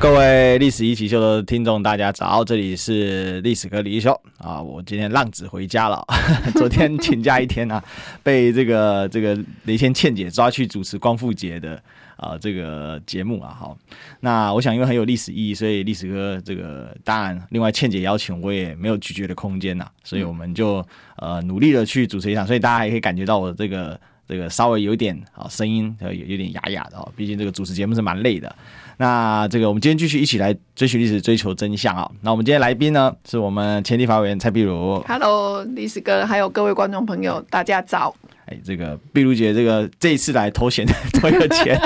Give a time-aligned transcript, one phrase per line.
[0.00, 2.44] 各位历史一起秀的听众，大家早！
[2.44, 6.06] 这里是历史哥李一修啊，我今天浪子回家了，
[6.54, 7.82] 昨天请假一天啊，
[8.22, 11.82] 被这个这个雷天倩姐抓去主持光复节的
[12.16, 13.52] 啊这个节目啊。
[13.58, 13.76] 好，
[14.20, 20.84] 那我想因为很有历史意义，所以历史哥这个当然，另外倩姐邀请我也没有拒绝的空间呐，所以我们就
[21.16, 28.54] 呃努力的去主持一场，所以大家也可以感觉到我这个这个稍微有点啊声音有有点哑哑的哦，毕竟这个主持节目是蛮累的。
[29.00, 32.10] 那这个，我们今天继续一起来追寻历史，追求真相啊！
[32.20, 35.00] 那我们今天来宾呢，是我们前立法委员蔡碧如。
[35.06, 38.12] Hello，历史哥，还有各位观众朋友，大家早。
[38.46, 40.84] 哎，这个壁如姐，这个这一次来头衔
[41.20, 41.80] 头一个前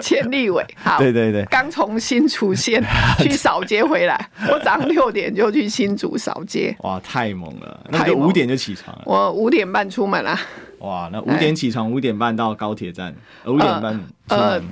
[0.00, 2.80] 前立委，好，对对对，刚从新竹县
[3.18, 6.76] 去扫街回来，我早上六点就去新竹扫街。
[6.80, 7.80] 哇，太猛了！
[7.90, 9.02] 那就五点就起床了。
[9.06, 10.38] 我五点半出门啊。
[10.78, 13.12] 哇，那五点起床，五点半到高铁站，
[13.46, 13.94] 五点半
[14.28, 14.38] 出门。
[14.38, 14.62] 呃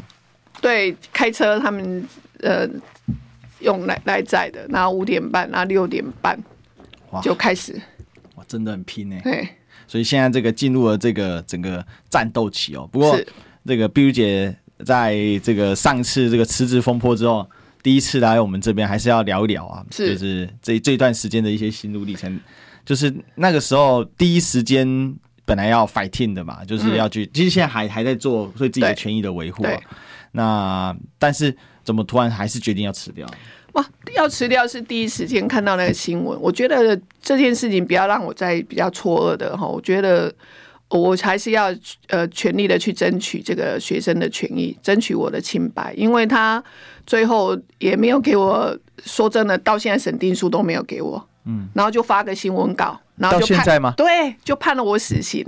[0.62, 2.02] 对，开车他们
[2.40, 2.66] 呃
[3.60, 6.38] 用来来载的，然后五点半，然后六点半
[7.20, 7.74] 就开始，
[8.36, 9.16] 哇，真的很拼呢。
[9.24, 9.46] 对，
[9.86, 12.88] 所以现在这个进入了这个整个战斗期哦。
[12.90, 13.20] 不过
[13.66, 17.44] 这个碧如姐在这个上次这个辞职风波之后，
[17.82, 22.40] 第一次来我们这边，还是要聊一聊啊，是就是这这段时间的一些心路历程。
[22.84, 29.64] 就是那个时候第一时间本来要 fighting 的嘛，就是要去，嗯、其实现在还还在做对自己的权益的维护。
[30.32, 33.26] 那但是怎么突然还是决定要辞掉？
[33.72, 40.30] 哇，要辞掉是第一时间看到那个新闻，我觉得这件事情不要让我再比较错愕的哈，我觉得
[40.90, 41.74] 我还是要
[42.08, 46.62] 呃全力的去争取这个学生的权益，争取我的清白，因为他
[47.06, 52.98] 最后也没有给我说真的，到现在审定书都没有给我，嗯，然后就发个新闻稿。
[53.16, 53.92] 然后就判，到现在吗？
[53.96, 55.46] 对，就判了我死刑。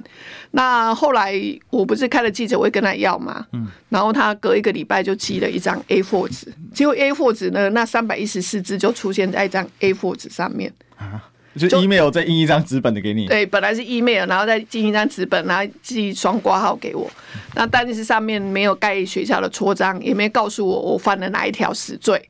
[0.53, 1.34] 那后来
[1.71, 3.44] 我不是开了记者会跟他要吗？
[3.53, 11.21] 嗯，然后他隔一个礼拜就寄了一张 A4 纸，结果 A4 纸呢，那三百一十四字就出现在一张 A4 纸上面啊，
[11.56, 13.26] 就 email 再印一张纸本的给你。
[13.26, 17.11] 对，本来是 email，然后再印一张纸本，然后寄双挂号给我。
[17.55, 22.28] 那但是上面没有盖学校的戳章，也没告诉我我犯了哪一条死罪。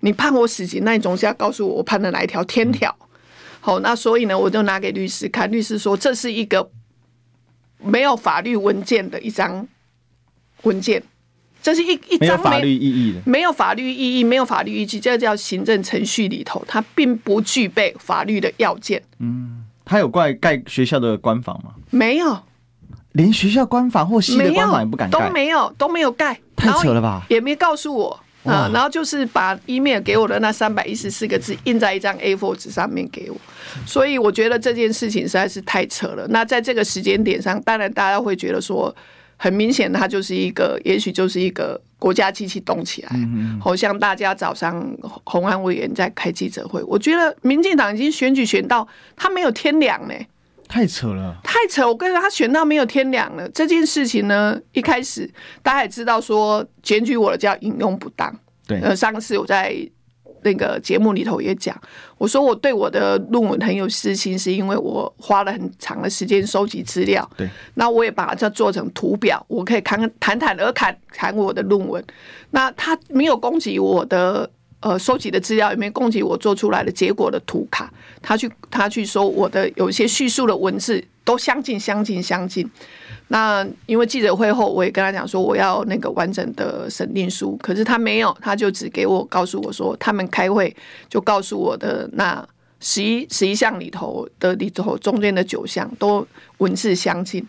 [0.00, 2.94] 你判我死刑，那你总是要告诉我我判了哪一条天条。
[3.00, 3.03] 嗯
[3.64, 6.70] 好，那所以呢，我就拿给律师看，律师说这是一个
[7.78, 9.66] 没有法律文件的一张
[10.64, 11.02] 文件，
[11.62, 19.02] 这是一一张法律意义的，没有法律意义，没有法律依据，这叫行政程序里头，它并不具备法律的要件。
[19.18, 21.72] 嗯，他有怪盖学校的官房吗？
[21.88, 22.38] 没有，
[23.12, 27.24] 连学校官房或系的官房也不敢盖，都没有，都没有盖，太扯了吧？
[27.30, 28.20] 也没告诉我。
[28.44, 33.36] 啊，然后就是把 email 给我的那三百一十四个字印在一张 A4 纸上面给我，
[33.86, 36.26] 所以我觉得这件事情实在是太扯了。
[36.28, 38.94] 那在这个时间点上，当然大家会觉得说，
[39.36, 43.10] 很明显它就是一个，也许就是一个国家机器动起来，
[43.58, 44.86] 好像大家早上
[45.24, 50.14] 红安委员在开记者会，我觉得民进党已经选举选到他没有天良呢。
[50.68, 51.86] 太扯了，太扯！
[51.86, 53.48] 我跟他选到没有天良了。
[53.50, 55.30] 这件事情呢，一开始
[55.62, 58.34] 大家也知道说检举我的叫引用不当。
[58.66, 59.76] 对，呃，上次我在
[60.42, 61.78] 那个节目里头也讲，
[62.18, 67.28] 我说我对我的论文很有私心，是因为我花了很长的时间收集资料。
[67.36, 72.04] 对，那我也把它做成图表，我可以侃侃侃而侃谈我的论文。
[72.50, 74.50] 那他没有攻击我的。
[74.84, 77.90] 呃，收集的资料有没有攻击我做出来的结果的图卡？
[78.20, 82.70] 他去他去说我的有一些叙述的文字都相近相近相近。
[83.28, 90.76] 那因为记者会后，我也跟他讲说我要那个完整的审定书，可是他没有，他就只给我告诉我说他们开会
[91.08, 92.46] 就告诉我的那
[92.80, 96.26] 十一十一项里头的里头中间的九项都
[96.58, 97.42] 文字相近。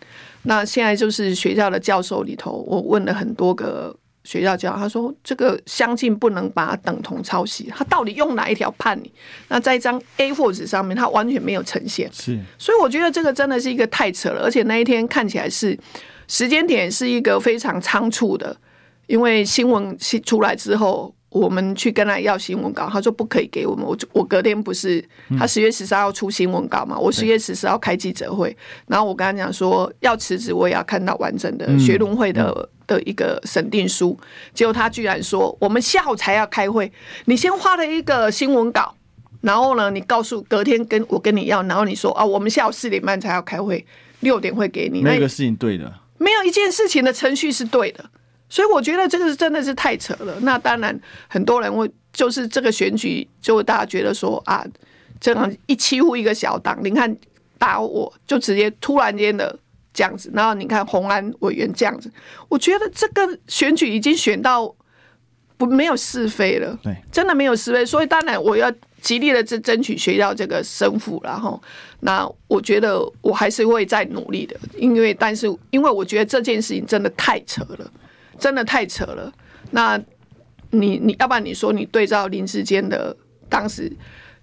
[0.44, 3.94] 那现在就是学校的教授里头，我问了很多个。
[4.26, 9.10] 学校教他说，这个相近不能把它等同抄袭，他到底用哪一条判你？
[9.48, 12.12] 那在一张 A4 纸上面，他完全没有呈现。
[12.12, 15.80] 是，所以我觉得这个真的是一个太扯了，而且那一天看起来是
[16.28, 18.58] 时间点是一个非常仓促的，
[19.08, 21.16] 因为新闻出来之后。
[21.36, 23.86] 我们去跟他要新闻稿，他说不可以给我们。
[23.86, 25.04] 我我隔天不是
[25.38, 26.98] 他十月十三号出新闻稿嘛？
[26.98, 28.56] 我十月十四号开记者会，
[28.88, 34.18] 然后我跟他讲说要辞职，我也要看到完整的学伦会的的一个审定书。
[34.54, 36.90] 结果他居然说我们下午才要开会，
[37.26, 38.96] 你先画了一个新闻稿，
[39.42, 43.86] 然后呢，你告诉隔天跟我跟你要，然后你说啊，我们下午四点半才要开会，
[44.22, 45.02] 六点会给你。
[45.02, 48.06] 那个事情对的，没有一件事情的程序是对的。
[48.48, 50.38] 所以我觉得这个是真的是太扯了。
[50.42, 50.98] 那当然，
[51.28, 54.66] 很多人会就是这个选举，就大家觉得说啊，
[55.20, 57.16] 这样一欺负一个小党，你看
[57.58, 59.58] 打我就直接突然间的
[59.94, 62.12] 这样子，然后你看红安委员这样子，
[62.48, 64.74] 我觉得这个选举已经选到
[65.58, 67.86] 不没有是非了，对，真的没有是非。
[67.86, 68.72] 所以当然我要
[69.02, 71.62] 极力的争争取学校这个胜负，然后
[72.02, 77.92] 那我觉得我还是会再努力的，因为但是因为我觉得这件事情真的太扯了。
[78.40, 79.32] 真的太扯了，
[79.72, 80.00] 那
[80.72, 83.16] 你你要不然你说你对照林志坚的
[83.48, 83.92] 当时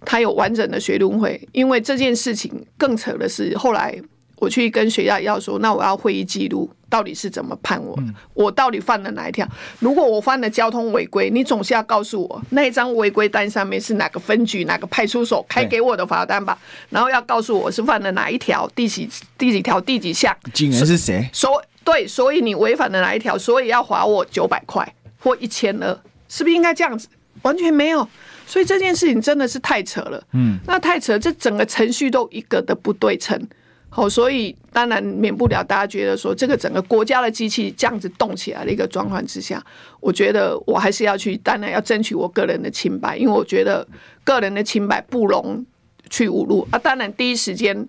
[0.04, 3.96] 他有完整的学伦会，因为这件事情更扯的是后来
[4.36, 9.46] 我去跟学校要说，那我要会议记录到底是怎么判我，嗯、我到底犯了哪一条？
[9.78, 16.58] 如果我犯了交通违规，你总是要告诉我那一张违规单上面是哪个分局哪个派出所开给我的罚单吧，
[16.90, 21.28] 然后要告诉我是犯了哪一条第几第几条第几项，警员是谁？
[21.32, 21.62] 说。
[21.84, 23.36] 对，所以你违反了哪一条？
[23.36, 25.88] 所以要罚我九百块或一千二，
[26.28, 27.08] 是不是应该这样子？
[27.42, 28.06] 完全没有，
[28.46, 30.22] 所以这件事情真的是太扯了。
[30.32, 33.40] 嗯，那太扯，这整个程序都一个的不对称。
[33.88, 39.62] 好，所以当然免不了大家觉得说，这个整个国家的机器这样子动起来的一个状况之下，
[40.00, 43.86] 我觉得我还是要去，当然要争取我个人的清白，因为我觉得
[44.22, 45.66] 个人的清白不容
[46.08, 46.78] 去侮辱啊。
[46.78, 47.88] 当然第一时间。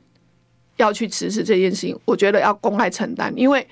[0.78, 3.68] 要去辞职这件事情，我觉得要公开承担，因为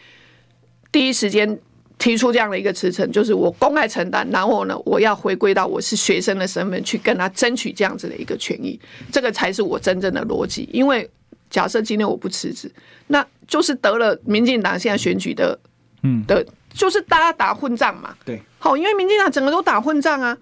[0.92, 1.59] 第一时间
[1.98, 8.80] 提出这样的一个辞呈，就是我公开承担，然后呢，我要回归到我是学生的身份去跟他争取这样子的一个权益，
[9.12, 10.69] 这个才是我真正的逻辑。
[10.71, 11.09] 因为
[11.50, 12.71] 假设今天我不辞职，
[13.07, 15.57] 那就是得了民进党现在选举的，
[16.03, 20.38] 嗯，的，就是大家打混战嘛，对，好，因为民进党整个都打混战啊，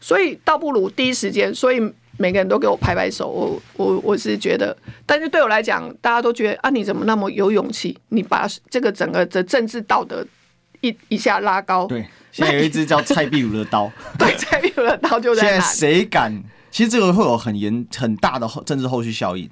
[0.00, 1.92] 所以倒不如第一时间，所以。
[2.18, 4.76] 每个人都给我拍拍手，我我我是觉得，
[5.06, 7.96] 但是对我来讲，大家都觉得啊，你怎么那么有勇气？
[8.08, 10.26] 你把这个整个的政治道德
[10.80, 11.86] 一一下拉高。
[11.86, 13.90] 对，现在有一支叫蔡壁如的刀。
[14.18, 15.42] 对，蔡壁如的刀就在。
[15.46, 16.42] 现在谁敢？
[16.72, 19.48] 其实这个会有很严很大的后政治后续效应，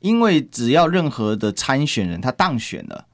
[0.00, 3.06] 因为只要任何的参选人他当选了，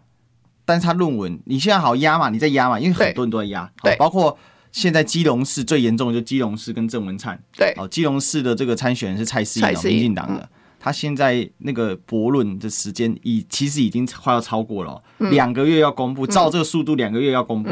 [0.64, 4.36] 但是他论文，你现在好压嘛，你在压嘛，因为很多人都在压，对，包括。
[4.72, 10.48] 现在基隆市最严重的就基隆市跟郑文灿，对，哦，基隆市的这个参选人是蔡适应，民进党的，
[10.78, 17.70] 他现在那个博论的时间已其实已经快要超过了，两个月要公布，照这个速度两个月要公布，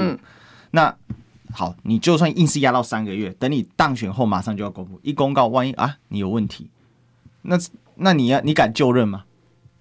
[0.71, 0.95] 那
[1.53, 6.69] 好，你就算硬是压到三个月，等你当选后马上就要公布，一公告，万一啊你有问题，
[7.43, 7.59] 那
[7.97, 9.25] 那你要你敢就任吗？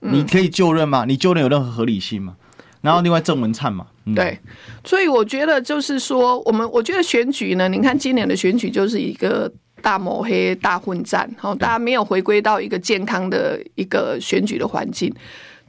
[0.01, 1.05] 你可以就任吗？
[1.05, 2.35] 你就任有任何合理性吗？
[2.81, 4.37] 然后另外郑文灿嘛，嗯、对，
[4.83, 9.51] 所以我觉得就是说，我们我觉得选举呢，你看今年的选举就是一个
[9.81, 15.13] 大抹黑、大混战，然后大家没有回归到一个健康的一个选举的环境，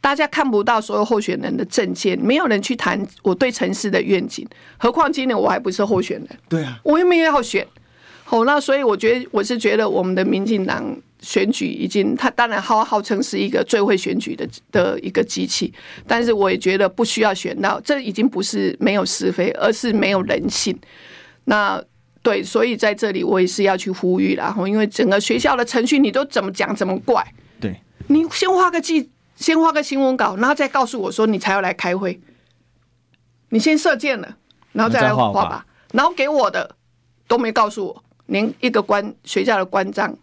[0.00, 4.46] 大家看不到所有候选人的政见，没有人去谈我对城市的愿景，
[4.76, 7.66] 何况今年我还不是候选人，对啊，我又没有要选，
[8.24, 10.96] 好，那所以我觉得我是觉得我们的民进党。
[11.24, 15.72] 选举已经，他当然号号称是一个最会选举的的一个机器，
[16.06, 20.78] 但是我也觉得不需要选到，这已经不是没有是非，而是没有人性。
[21.46, 21.82] 那
[22.22, 27.26] 对，所以在这里我也是要去呼吁，然后因为整个学校的程序你都怎么讲怎么怪，
[27.58, 32.20] 对，你先画个记，先画个新闻稿，然后再告诉我说你才要来开会，
[33.48, 34.36] 你先射箭了，
[34.72, 36.76] 然后再来画吧，然后给我的
[37.26, 40.14] 都没告诉我，连一个官学校的官帐。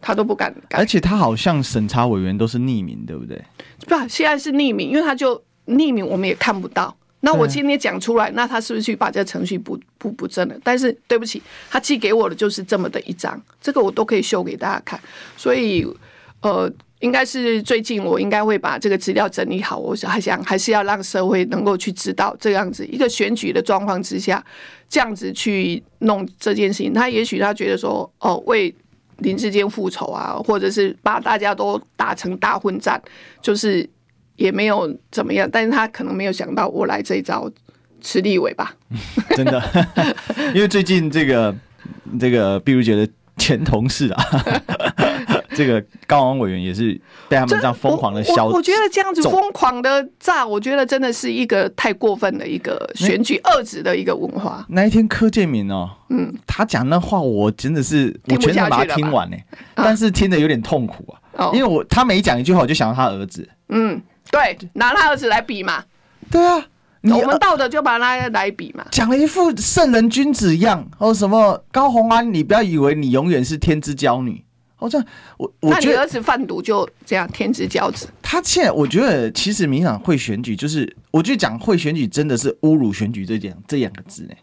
[0.00, 3.42] 他都不敢，敢，而且他好像审查委员都是匿名，对不对？
[3.86, 6.96] 不，现在是匿名，因为他就匿名，我们也看不到。
[7.20, 10.54] 那我今天讲出来，那他是不是去把这个程序补补补正了？
[10.64, 14.98] 但是对不起，他寄给我的就是这么的一张，这个我都可以秀给大家看。
[15.36, 15.86] 所以，
[16.40, 19.76] 呃，应该是最近我应该会把这个资料整理好。
[19.76, 24.42] 我想还想还是要让社会能够去知道这样子一个选举的状况之下，
[24.88, 26.90] 这样子去弄这件事情。
[26.94, 28.74] 他也许他觉得说，哦，为。
[29.20, 33.00] 林志坚复仇啊，或者是把大家都打成大混战，
[33.40, 33.88] 就是
[34.36, 35.48] 也没有怎么样。
[35.50, 37.50] 但是他可能没有想到我来这一招
[38.00, 38.74] 吃立伟吧？
[39.36, 39.62] 真的，
[40.54, 41.54] 因为最近这个
[42.18, 44.24] 这个毕如杰的前同事啊。
[45.54, 54.64] 这个高昂委员也是被他们这样疯狂的消，我我觉得这样子疯狂的炸，我觉得真的是一个太过分的一个选举恶质的一一个文化。
[54.70, 59.36] 那一天柯建铭哦，嗯，他讲那话，我真的是我全程把他听完呢，
[59.74, 63.46] 但是听得有点痛苦啊，因为我他每讲一句话，我就想到他儿子。
[63.68, 65.84] 嗯，对，拿他儿子来比嘛。
[66.30, 66.64] 对啊，
[67.02, 74.42] 我们道德就把他来比嘛，讲了一副圣人君子一样，哦，什么高红安，你不要以为你永远是天之骄女。
[74.80, 75.06] 哦，这样
[75.36, 78.08] 我我觉得那你儿子贩毒就这样天之骄子。
[78.20, 84.34] 他现在我觉得其实民进党会选举，就是我觉得讲会选举真的是侮辱选举这两这两个字呢。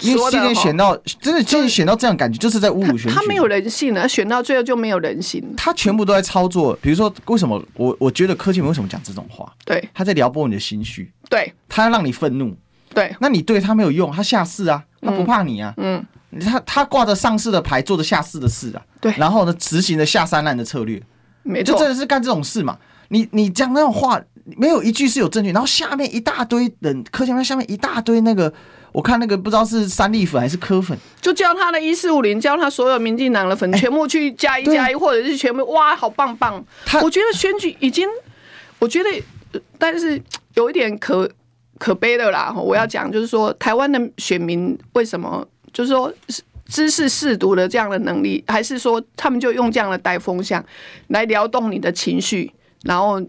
[0.00, 3.14] 因为今天选到真的，今天选到这样感觉，就是在侮辱选举。
[3.14, 5.44] 他没有人性了，选到最后就没有人性。
[5.56, 9.52] 他全部都在操作，比如说，为什么我我觉得柯建铭为什么讲这种话？
[9.64, 11.12] 对，他在撩拨你的心绪。
[11.28, 12.56] 对，他要让你愤怒。
[12.92, 15.72] 对，那你对他没有用，他下市啊，他不怕你啊。
[15.76, 16.04] 嗯，
[16.40, 18.82] 他他挂着上市的牌，做着下市的事啊。
[19.00, 21.02] 对，然后呢，执行着下三滥的策略。
[21.42, 22.78] 没错，就真的是干这种事嘛？
[23.08, 24.20] 你你讲那种话，
[24.56, 28.52] 没有一句是有证据，然后下面一大堆人，柯建铭下面一大堆那个。
[28.92, 36.62] 我看那个不知道是三立粉还是柯粉，就叫他的一四五零，叫他所有民进党的粉全部去加一加一，或者是全部哇，好棒棒！
[37.02, 38.06] 我觉得选举已经，
[38.78, 40.22] 我觉得，但是
[40.56, 41.26] 有一点可
[41.78, 42.52] 可悲的啦。
[42.54, 46.12] 我要讲就是说，台湾的选民为什么就是说
[46.66, 50.64] 知识试读的这样的能力，还是说他们就用这样的带风向
[51.08, 52.52] 来撩动你的情绪，
[52.82, 53.20] 然后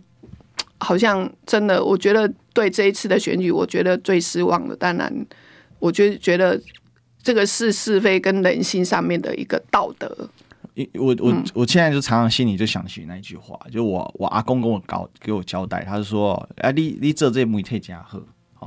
[0.79, 5.25] 好像真的，我觉得对这一次的选举，我觉得最失望的，当然。
[5.79, 6.57] 我就觉得
[7.21, 10.29] 这个是是非跟人性上面的一个道德。
[10.93, 18.17] 我我我现在就常常心里就想起那一句话，就我我阿公跟我搞给我交代，他就说：“哎，你你做这媒体真好，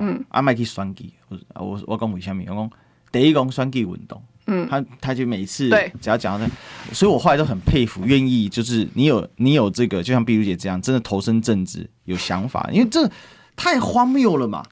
[0.01, 2.45] 嗯，阿麦去选举，我我我讲为什么？
[2.49, 2.71] 我讲
[3.21, 5.69] 第一讲选举运动，嗯，他他就每次
[6.01, 13.11] 只要讲到这，所以我后来都很佩服，愿意就是你有你有这个，就像碧如姐这样，真的投身政治，有想法，因为这
[13.57, 14.63] 太荒谬了嘛。”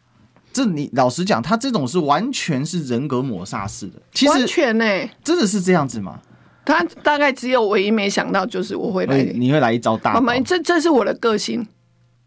[0.55, 4.01] 这你老实讲，他这种是完全是人格抹杀式的。
[4.13, 6.21] 其实完全呢、欸，真的是这样子吗？
[6.65, 10.23] 他大概只有唯一没想到，就是我会来，你会来一招大。
[10.45, 11.67] 这这是我的个性，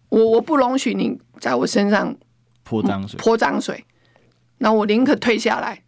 [0.09, 2.13] 我我不容许你在我身上
[2.65, 3.85] 泼脏水，泼脏水。
[4.57, 5.81] 那我宁可退下来，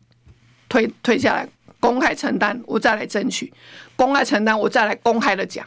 [0.70, 1.50] 退退下来，
[1.80, 3.52] 公开承担，我再来争取，
[3.96, 5.66] 公开承担，我再来公开的讲，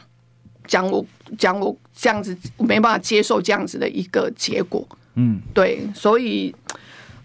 [0.65, 1.05] 讲我
[1.37, 4.87] 讲我这样子，我没办法接受这样子的一个结果。
[5.15, 6.55] 嗯，对，所以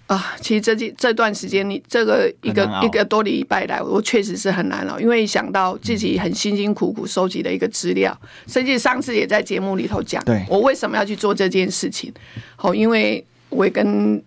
[0.08, 12.12] 啊，其实这这这段时间，你这个一个一个多礼拜来，我确实是很难熬，因为想到自己很辛辛苦苦收集的一个资料，甚至上次也在节目里头讲，对我为什么要去做这件事情？
[12.56, 14.22] 好，因为我也跟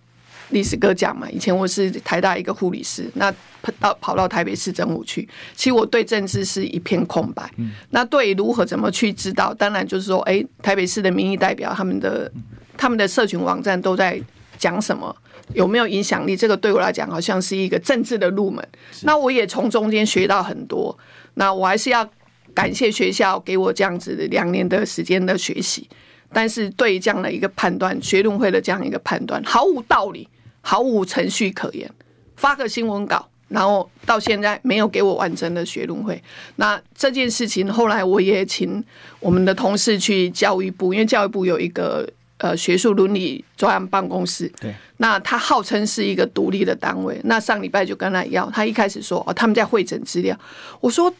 [0.51, 3.31] 历史哥讲嘛，以前我是台大一个护理师，那
[3.61, 7.49] 跑到跑到台北市政府去，其实我对政治是一片空白。
[7.89, 9.53] 那对如何怎么去知道？
[9.53, 12.31] 当然就是说，哎，台北市的民意代表他们的。
[12.77, 14.19] 他们的社群网站都在
[14.57, 15.15] 讲什么？
[15.53, 16.35] 有没有影响力？
[16.35, 18.67] 这个对我来讲好像是一个政治的入门。
[19.03, 20.97] 那我也从中间学到很多。
[21.35, 22.09] 那我还是要
[22.55, 25.87] 感谢学校给我这样子的两年的时间的学习。
[26.33, 30.27] 但是对于这样的一个判断，学伦会的这样一个判断毫无道理，
[30.61, 31.89] 毫无程序可言。
[32.37, 36.21] 发个新闻稿，然后到现在没有给我完整的学论会。
[36.55, 38.83] 那这件事情后来我也请
[39.19, 42.09] 我们的同事去教育部，因为教育部有一个。
[42.43, 47.21] 呃，学术伦理专案办公室，对，那他号称是一个独立的单位。
[47.25, 50.35] 那上礼拜就跟他要，他一开始说哦，他们在会诊资料。
[50.79, 51.13] 我说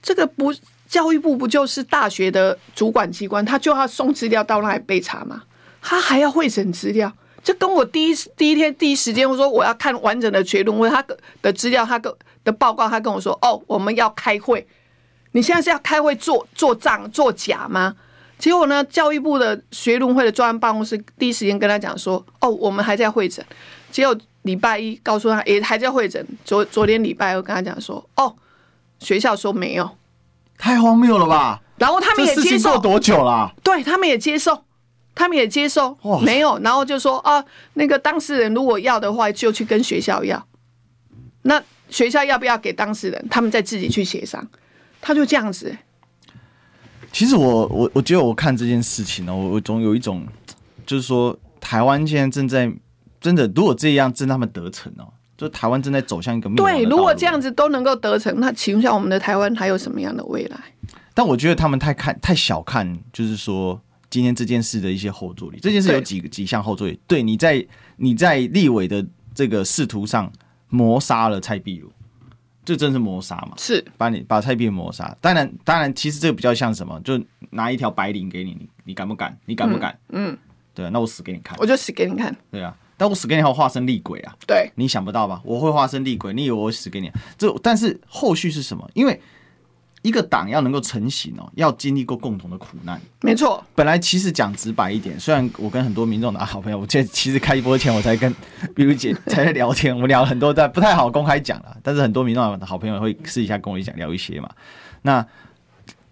[0.00, 0.54] 这个不，
[0.88, 5.42] 教育部不就是大学的主管机关，他就要送资料到那里备查吗？
[5.82, 7.12] 他还要汇整资料，
[7.44, 11.04] 就跟我第一第一天第一时间我说我要看完整的学伦会，他
[11.42, 14.66] 的资料，他的的报告，他跟我说哦，我们要开会，
[15.32, 17.94] 你现在是要开会做做账做假吗？
[18.36, 18.82] 结果呢？
[18.84, 23.42] 教育部的学伦会的专案办公室第一时间跟他讲说：“哦，我们还在会诊。”
[23.92, 26.26] 结果礼拜一告诉他也还在会诊。
[26.44, 28.34] 昨昨天礼拜二跟他讲说：“哦，
[28.98, 29.88] 学校说没有，
[30.58, 32.70] 太荒谬了吧？”然后他们也接受。
[32.70, 33.52] 做多久了啊？
[33.62, 34.64] 对他们也接受，
[35.14, 36.58] 他们也接受没有。
[36.60, 37.44] 然后就说：“啊，
[37.74, 40.46] 那个当事人如果要的话，就去跟学校要。
[41.42, 43.26] 那学校要不要给当事人？
[43.30, 44.46] 他们再自己去协商。”
[45.00, 45.76] 他就这样子。
[47.12, 50.26] 其实我我我觉得我看这件事情呢，我我总有一种，
[50.86, 52.72] 就是说台湾现在正在
[53.20, 60.58] 真的，如果这样真他们得逞哦，就台湾正在走向一个对，如果这样子都能够得逞，那请问一下我们的台湾还有什么样的未来？
[61.12, 63.80] 但我觉得他们太看太小看，就是说
[64.14, 65.58] 今天这件事的一些后坐力。
[65.60, 67.66] 这件事有几个几项后坐力，对，你在
[67.96, 69.04] 你在立委的
[69.34, 70.30] 这个仕途上
[70.68, 71.90] 谋杀了蔡壁如。
[72.64, 73.54] 这真是谋杀嘛？
[73.58, 75.12] 是把你把蔡壁如谋杀。
[75.20, 77.00] 当然，当然，其实这个比较像什么？
[77.00, 79.36] 就拿一条白绫给你，你你敢不敢？
[79.46, 79.98] 你敢不敢？
[80.10, 80.38] 嗯，嗯
[80.72, 81.58] 对啊，那我死给你看。
[81.58, 82.32] 我就死给你看。
[82.52, 84.32] 对啊，但我死给你，还化身厉鬼啊？
[84.46, 85.42] 对，你想不到吧？
[85.44, 87.10] 我会化身厉鬼，你以为我死给你？
[87.36, 88.88] 这但是后续是什么？
[88.94, 89.20] 因为。
[90.04, 93.00] 一个党要能够成型哦，要经历过共同的苦难。
[93.22, 98.30] 没错，本来其实讲直白一点，虽然我跟很多民众的好朋友，我这其实开播前我才跟
[98.76, 101.74] 比如姐才在聊天，我们聊了很多，但不太好公开讲了。
[101.82, 104.50] 但是很多民众的好朋友会私底下跟我一讲聊一些嘛。
[105.00, 105.26] 那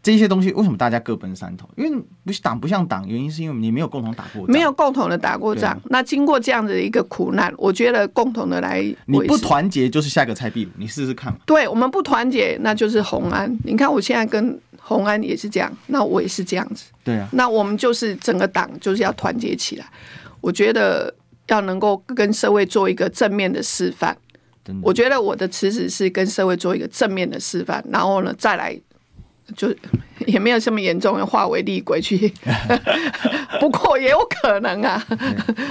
[0.03, 1.69] 这些东西为什么大家各奔山头？
[1.77, 5.81] 因为不是党不像党，原因是因为你没有共同打过仗，没有共同的打过仗。
[5.91, 11.39] 那经过这样的一个苦难，我觉得共同的来，你不团结就是下个蔡壁如，你试试看嘛。
[11.47, 13.57] 对，我们不团结，那就是红安。
[13.65, 16.87] 你看我现在跟红安也是这样，那我也是这样子。
[17.05, 19.87] 对啊，那我们就是整个党就是要团结起来。
[20.41, 21.15] 我觉得
[21.47, 24.17] 要能够跟社会做一个正面的示范。
[24.83, 28.77] 我觉得我的辞职是跟社会做一个正面的示范，然后呢再来。
[29.57, 29.75] 就
[30.27, 32.33] 也没有这么严重，要化为厉鬼去，
[33.61, 35.05] 不过也有可能啊。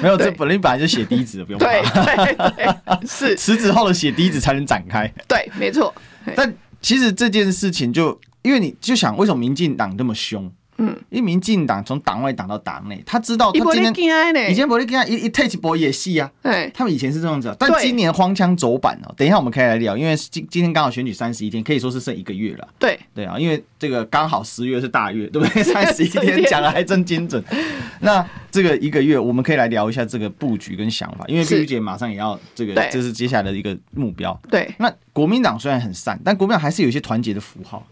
[0.02, 1.68] 没有，这本来本来就血滴子的，不用怕。
[1.68, 2.76] 对对对，
[3.08, 5.08] 是辞职后的血滴子才能展开。
[5.28, 5.94] 对，没错。
[6.36, 10.52] 但其实这件事情就，就因为你就想，为什么民进党那么凶？
[10.82, 19.14] 嗯，因为民进党从党外党到党内，他知道他今天以前不会跟他一一 take 波也戏啊，对，他们以前是这样子，但今年荒腔走板哦。
[19.16, 22.68] 等一下我们可以来聊，因为今今天刚好选举三十一天，可以说是剩一个月了。
[22.80, 25.62] 对对啊，因为这个刚好十月是大月，对不对？
[25.72, 27.44] 三十一天讲的还真精准。
[28.00, 34.38] 那这个一个月，我们可以来聊一下这个布局跟想法，因为碧如姐马上也要这个，这是接下来的一个目标。
[34.50, 37.88] 对，那国民党虽然很散，但国民党还是有一些团结的符号。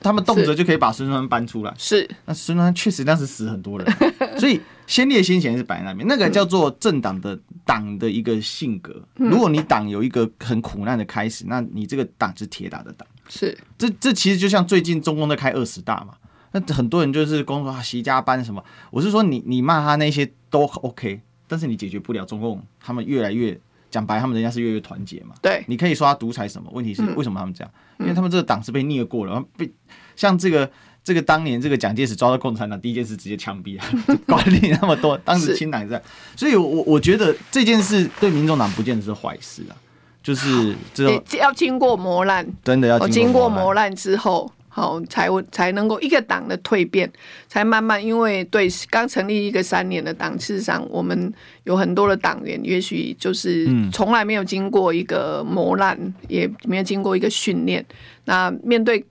[0.00, 1.72] 他们动辄就可以把孙中山搬出来。
[1.78, 3.90] 是，那孙中山确实当时死很多人，
[4.38, 6.06] 所以先烈先贤是摆在那边。
[6.06, 9.02] 那个叫做政党的党的一个性格。
[9.14, 13.08] 如果你党有一个很苦难的开始，那你这个党是铁打的党。
[13.30, 16.12] 是，这这其实就像最近中共在开二十大嘛。
[16.52, 18.62] 那很多人就是公说啊，习家班什么。
[18.90, 23.58] 我是说你你骂他那些都 OK，但是你解决不了中共，他们越来越。
[23.92, 25.34] 讲白，他们人家是越来越团结嘛。
[25.42, 26.70] 对，你可以说他独裁什么？
[26.72, 27.70] 问题是为什么他们这样？
[27.98, 29.70] 因为他们这个党是被虐过了，被
[30.16, 30.70] 像这个
[31.04, 33.86] 这个当年这个蒋介石抓到共产党，第一件事直接枪毙啊，
[34.26, 36.02] 管理那么多，当时清党在，
[36.34, 39.76] 所以我我觉得这件事对民众党不见得是坏事啊，
[40.22, 44.50] 就是 这要经过磨难，真的要经过磨难之后。
[44.74, 47.12] 好，才才能够一个党的蜕变，
[47.46, 51.30] 才慢慢，因为对刚成立一个三年的党，事实上我们
[51.64, 57.84] 有很多的党员，也许就是从来没有经过一个磨难，也没有经过一个训练。
[58.24, 59.04] 那面对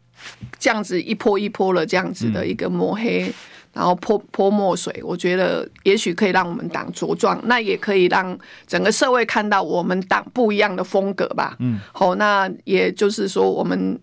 [0.58, 3.32] 这样子一波一波的这样子的一个抹黑，
[3.72, 11.56] 然后泼泼墨水，我觉得也许可以让我们党茁壮，那也可以让整个社会看到我们党不一样的风格吧。
[11.60, 14.00] 嗯，好，那也就是说我们。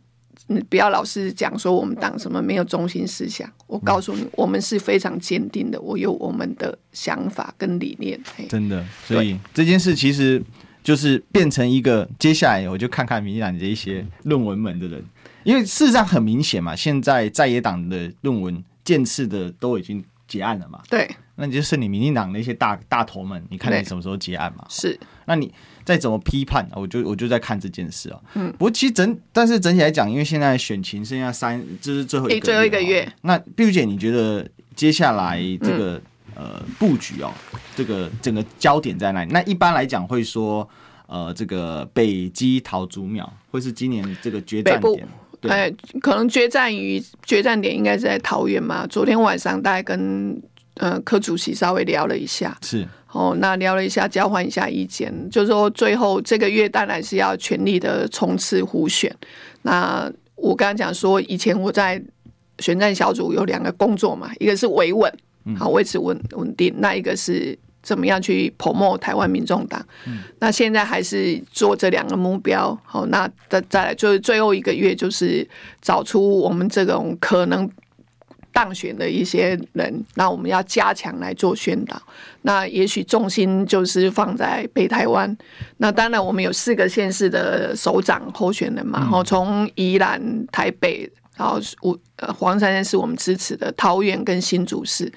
[0.51, 8.19] 你不要老是讲说我们党什么没有中心思想，我告诉你，我们是非常坚定的，我有我们的想法跟理念。
[8.49, 10.43] 真的，所以这件事其实
[10.83, 15.05] 就是变成一个，接下来我就看看民进党的一些论文门的人，
[15.45, 20.81] 因为事实上很明显嘛，现在在野党的论文荐刺的都已经结案了嘛。
[20.89, 21.07] 对，
[21.37, 24.65] 那你就是你民进党那些大大头们，你看你什么时候结案嘛？
[24.71, 25.53] 是，那你。
[25.88, 28.20] 再怎么批判，我就我就在看这件事啊。
[28.35, 33.11] 嗯，不过其实整，但是整体来讲，因为现在选情剩下三，这是最后一个月，最后一个月。
[33.22, 34.46] 那碧如姐，你觉得
[34.77, 35.94] 接下来这个、
[36.37, 37.33] 嗯、呃布局哦，
[37.74, 39.33] 这个整个焦点在哪里？
[39.33, 40.68] 那一般来讲会说，
[41.07, 45.09] 呃，这个北基桃竹苗会是今年这个决战点。
[45.40, 45.72] 对，哎，
[46.03, 48.87] 可能决战于决战点应该是在桃园嘛。
[48.88, 50.38] 昨天晚上大概跟
[50.74, 52.87] 呃柯主席稍微聊了一下，是。
[53.11, 59.14] 哦，那聊了一下，交换一下意见，就是说最后这个月当然是要全力的冲刺补选。
[59.62, 62.01] 那我刚刚讲说，以前我在
[62.59, 65.11] 选战小组有两个工作嘛，一个是维稳，
[65.57, 69.83] 好维持稳稳定；那一个是怎么样去 promote 台湾民众党。
[70.07, 72.79] 嗯、那现在还是做这两个目标。
[72.85, 75.49] 好，那再再来就是最后一个月，就是
[75.81, 77.68] 找出我们这种可能。
[78.59, 82.03] 当选的一些人，那我们要加强来做宣导。
[82.42, 85.38] 那也许重心就是放在北台湾。
[85.77, 95.12] 那当然，我们有四个县市的首长候选人嘛，然后从宜兰、台北，然后五呃黄珊珊是我们支持的，桃园跟新竹市。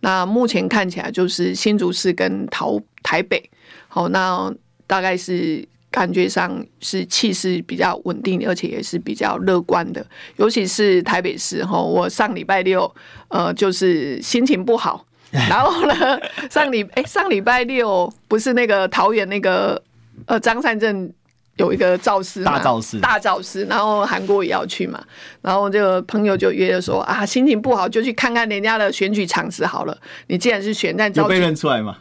[0.00, 3.50] 那目前看起来就是新竹市跟桃台北。
[3.88, 4.50] 好，那
[4.86, 5.68] 大概是。
[5.96, 10.06] 感觉上是气势比较稳定，而且也是比较乐观的。
[10.36, 12.94] 尤其是台北市哈，我上礼拜六
[13.28, 19.82] 呃，就是心情不好， 然后呢，上礼哎、欸、上礼拜六不是那个桃园那个
[20.26, 21.10] 呃张善镇
[21.56, 25.02] 有一个造势大造势大造势，然后韩国也要去嘛，
[25.40, 29.96] 然后这个朋友就约着说啊，心情不好就去看看人家的选举场子好了。
[30.26, 31.96] 你既然是选战，有被认出来吗？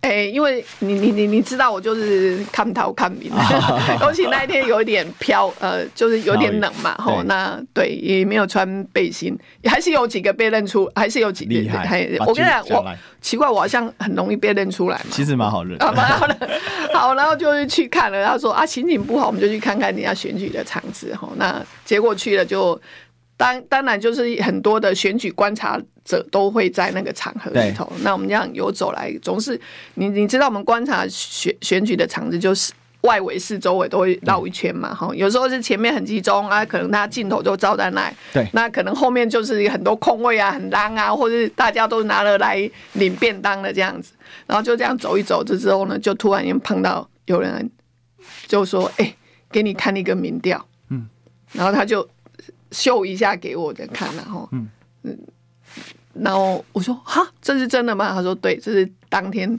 [0.00, 3.32] 哎、欸，因为你你你你知道我就是看头看面，
[4.00, 12.08] 尤其那一天有点飘，呃，就是有点冷嘛，吼，那对也没有穿背心，还是有几个被认出，还是有几个厉害。
[12.20, 15.06] 我跟你讲，我奇怪，我好像很容易被认出来嘛。
[15.10, 16.36] 其实蛮好认，啊，蛮好认。
[16.94, 22.80] 好，然后就是去看了，他说啊，心情不好，我们就去看看人家选举的场子，吼，那结果去了就
[23.38, 27.90] 当当然就是很多的选举观察者都会在那个场合里头。
[28.02, 29.58] 那我们这样游走来，总是
[29.94, 32.74] 你你知道，我们观察选选举的场子就是。
[33.02, 44.14] 外围四周围都会绕一圈嘛，哈，有时候是前面很集中啊，可能他镜头就照在那，对，那可能后面就是很多空位啊，很浪啊，或者是大家都拿了来领便当的这样子，
[44.48, 47.70] 然后就这样走一走，这之后呢，就突然间碰到有人
[48.48, 49.16] 就说：“哎、欸，
[49.52, 51.08] 给你看一个民调。”嗯，
[51.52, 52.06] 然后他就
[52.70, 54.68] 秀一下给我的看，然后嗯
[55.02, 55.18] 嗯，
[56.14, 59.58] 然后我说：“哈，这是真的吗？”他说：“对，这是当天，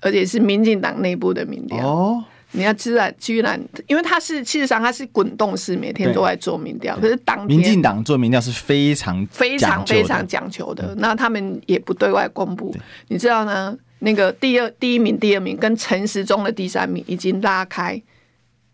[0.00, 2.24] 而且是民进党内部的民调。”哦。
[2.56, 6.96] 你要知道，居然，因为他是，事实上他是滚动式，每天都在做民调。
[7.00, 12.72] 可是当天民进党做民调是非常非常非常讲求的，那他们也不对外公布。
[13.08, 13.76] 你知道呢？
[13.98, 18.00] 那个第二第一名、第二名跟陈时中的第三名已经拉开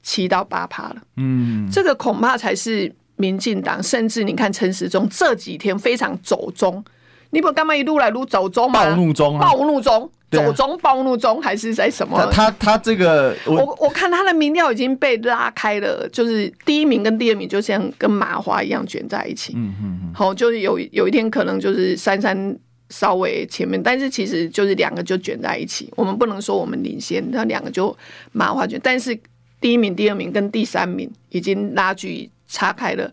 [0.03, 0.97] 七到八趴了。
[1.17, 6.83] 嗯，这个恐怕才是民进党，甚至你看陈时中这几天非常走中，
[7.31, 8.85] 你不干嘛一路来路走中吗？
[8.85, 10.11] 暴怒中，暴怒中。
[10.31, 12.25] 走中暴怒中还是在什么？
[12.31, 19.55] 他他这个我我，我看他的民调已经被拉开了，就是第一名跟第二名就像跟麻花一样卷在一起。
[19.57, 20.15] 嗯嗯嗯。
[20.15, 22.57] 好，就是有有一天可能就是珊珊
[22.91, 25.93] 稍微前面，但是其实就是两个就卷在一起。
[25.97, 27.97] 我们不能说我们领先，那两个就
[28.31, 28.79] 麻花卷。
[28.81, 29.19] 但是
[29.61, 33.11] 第一名、第二名跟第三名已经拉距差开了，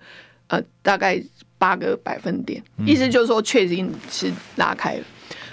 [0.47, 1.21] 呃，大概
[1.58, 2.62] 八个百分点。
[2.86, 3.76] 意思就是说，确实
[4.10, 5.04] 是拉开了。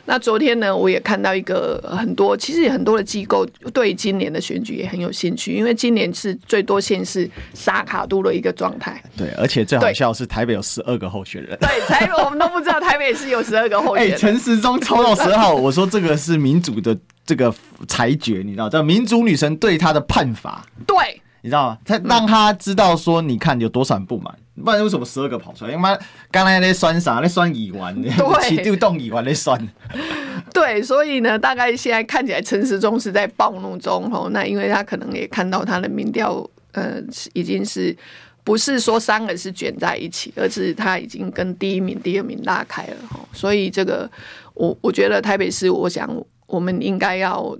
[0.06, 9.02] 那昨天呢，我也看到一个很多，其实很多的机构对今年的选举也很有兴趣，因为今年是最多县市沙卡都的一个状态。
[9.16, 11.56] 对，而且最好笑是台北有十二个候选人。
[11.58, 14.14] 对， 台北我们都不知道台北是有十二个候选人。
[14.14, 16.94] 哎，陈时中抽到十二号，我说这个是民主的
[17.24, 17.50] 这个
[17.88, 20.66] 裁决，你知道，叫民主女神对他的判罚。
[20.86, 21.18] 对。
[21.44, 21.78] 你知道吗？
[21.84, 25.70] 他让他知道说，你看有多少人不满，不然为什么十二个跑出来？
[25.70, 25.94] 因为妈
[26.30, 27.20] 刚才在酸啥？
[27.22, 27.94] 那酸乙烷，
[28.48, 29.60] 起就动乙烷那酸。
[30.54, 34.30] 对，所以呢，大概现在看起来陈时中是在暴怒中哦。
[34.32, 36.94] 那因为他可能也看到他的民调，呃，
[37.34, 37.94] 已经是
[38.42, 43.20] 不是说三个是卷在一起，而是他已经跟第一名、第二名拉开了哈。
[43.34, 44.10] 所以这个，
[44.54, 46.08] 我我觉得台北市，我想
[46.46, 47.54] 我们应该要。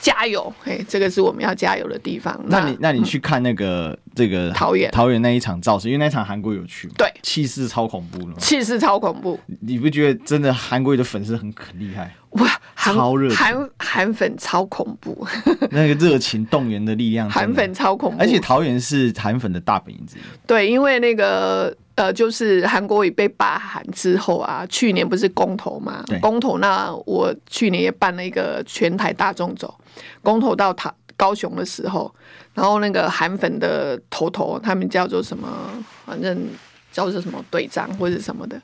[0.00, 0.52] 加油！
[0.62, 2.38] 嘿，这个是我们要加油的地方。
[2.46, 9.38] 那你那你去看那个、嗯、这个桃园桃园那一场造势，因为那一场韩国瑜有去，对，气势超恐怖了，气势超恐怖。
[9.60, 12.14] 你不觉得真的韩国的粉丝很很厉害？
[12.30, 15.26] 哇，超热，韩韩粉超恐怖，
[15.70, 18.16] 那个热情动员的力量，韩粉超恐怖。
[18.20, 20.20] 而且桃园是韩粉的大本营之一。
[20.46, 21.76] 对，因为那个。
[22.00, 26.02] 呃，就是韩国瑜被罢韩之后啊，去年不是公投嘛？
[26.22, 29.74] 公投，那我去年也办了一个全台大众走，
[30.22, 32.10] 公投到他高雄的时候，
[32.54, 35.46] 然后那个韩粉的头头，他们叫做什么？
[36.06, 36.48] 反正
[36.90, 38.58] 叫做什么队长或者什么的。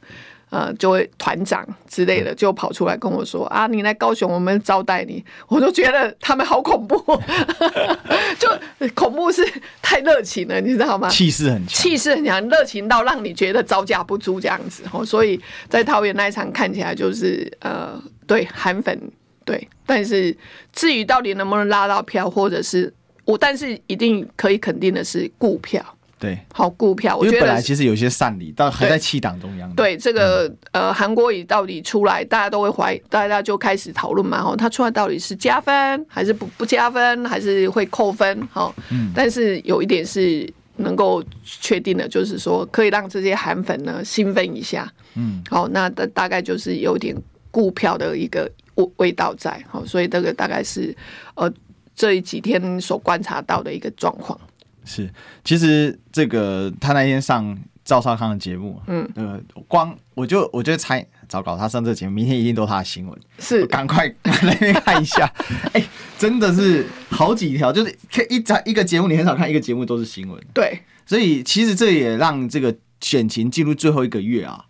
[0.51, 5.25] 呃，就会团长之类的就跑出来跟我说啊，你来高雄，我们招待你。
[5.49, 6.97] 我都觉得他们好恐怖，
[8.39, 8.49] 就
[8.95, 9.45] 恐怖是
[9.83, 11.09] 太热情了，你知道吗？
[11.09, 14.85] 气势很强，气势很强，热情到让你觉得招架不住这样子。
[14.93, 18.99] 哦所以在桃园那一场看起来就是呃，对韩粉
[19.45, 20.37] 对，但是
[20.73, 22.93] 至于到底能不能拉到票，或者是
[23.25, 25.85] 我，但是一定可以肯定的是顾票。
[26.19, 29.71] 对，好顾票，我觉得本来其实有些善理，但还在气党中央。
[29.75, 34.43] 对这个、嗯、呃，韩国瑜到底出来，大家都会怀疑，大家就开始讨论嘛。
[34.43, 38.49] 哈，他出来到底是加分还是不不加分，还是会扣分？
[38.51, 39.13] 哈，嗯。
[39.15, 44.91] 但是有一点是能够确定的，就是说可以让这些韩粉呢兴奋一下。
[45.17, 45.43] 嗯。
[45.51, 47.15] 好，那大大概就是有点
[47.51, 49.63] 顾票的一个味味道在。
[49.69, 50.97] 好，所以这个大概是
[51.35, 51.53] 呃
[51.95, 54.41] 这几天所观察到的一个状况。
[54.87, 55.11] 是，
[55.45, 65.27] 其实这个他那天上赵少康的节目，嗯，呃，光我就我就猜，糟糕，他上这个节目，明天一定都是他的新闻，是，赶快来那边看一下，
[65.75, 67.95] 哎、欸，真的是好几条，就是
[68.31, 74.65] 一在一个节目，你很少看一个节目都是新闻，对，所以其实这也让这个选情进入最后一个月啊。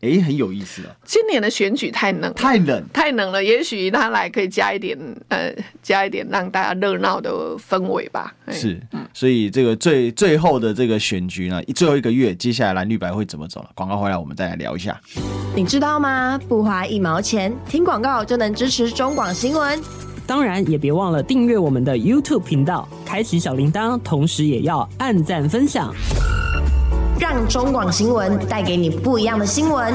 [0.00, 0.94] 哎、欸，很有意思啊！
[1.04, 3.42] 今年的选举太冷，太冷，太冷了。
[3.42, 8.32] 也许他来可以加一点，呃，加一点让大家热闹的氛围吧。
[8.52, 8.80] 是，
[9.12, 13.70] 所以这个最最后的这个选举呢，最后一个月，接下来蓝绿白会怎么走了？
[13.74, 14.96] 广告回来，我们再来聊一下。
[15.56, 16.38] 你知道吗？
[16.48, 19.80] 不花一毛钱，听广告就能支持中广新闻。
[20.28, 25.92] 当然，也别忘了订阅我们的 YouTube 频道，开启小铃铛，同时也要按赞分享。
[27.18, 29.92] 让中广新闻带给你不一样的新闻。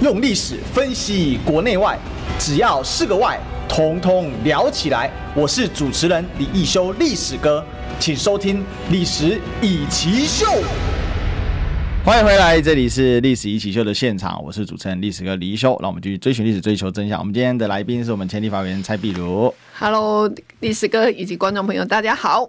[0.00, 1.98] 用历史分析国内外，
[2.38, 5.10] 只要是个“外”，统统聊起来。
[5.34, 7.62] 我是主持人李一修，历史哥，
[8.00, 10.46] 请收听《历史以奇秀》。
[12.02, 15.76] 欢迎回来，这里是《历史一起秀》的现场，我是主持人历史哥李一修。
[15.82, 17.18] 让我们继续追寻历史，追求真相。
[17.18, 19.52] 我们今天的来宾是我们前立法委员蔡碧如。
[19.78, 22.48] Hello，历史哥以及观众朋友，大家好。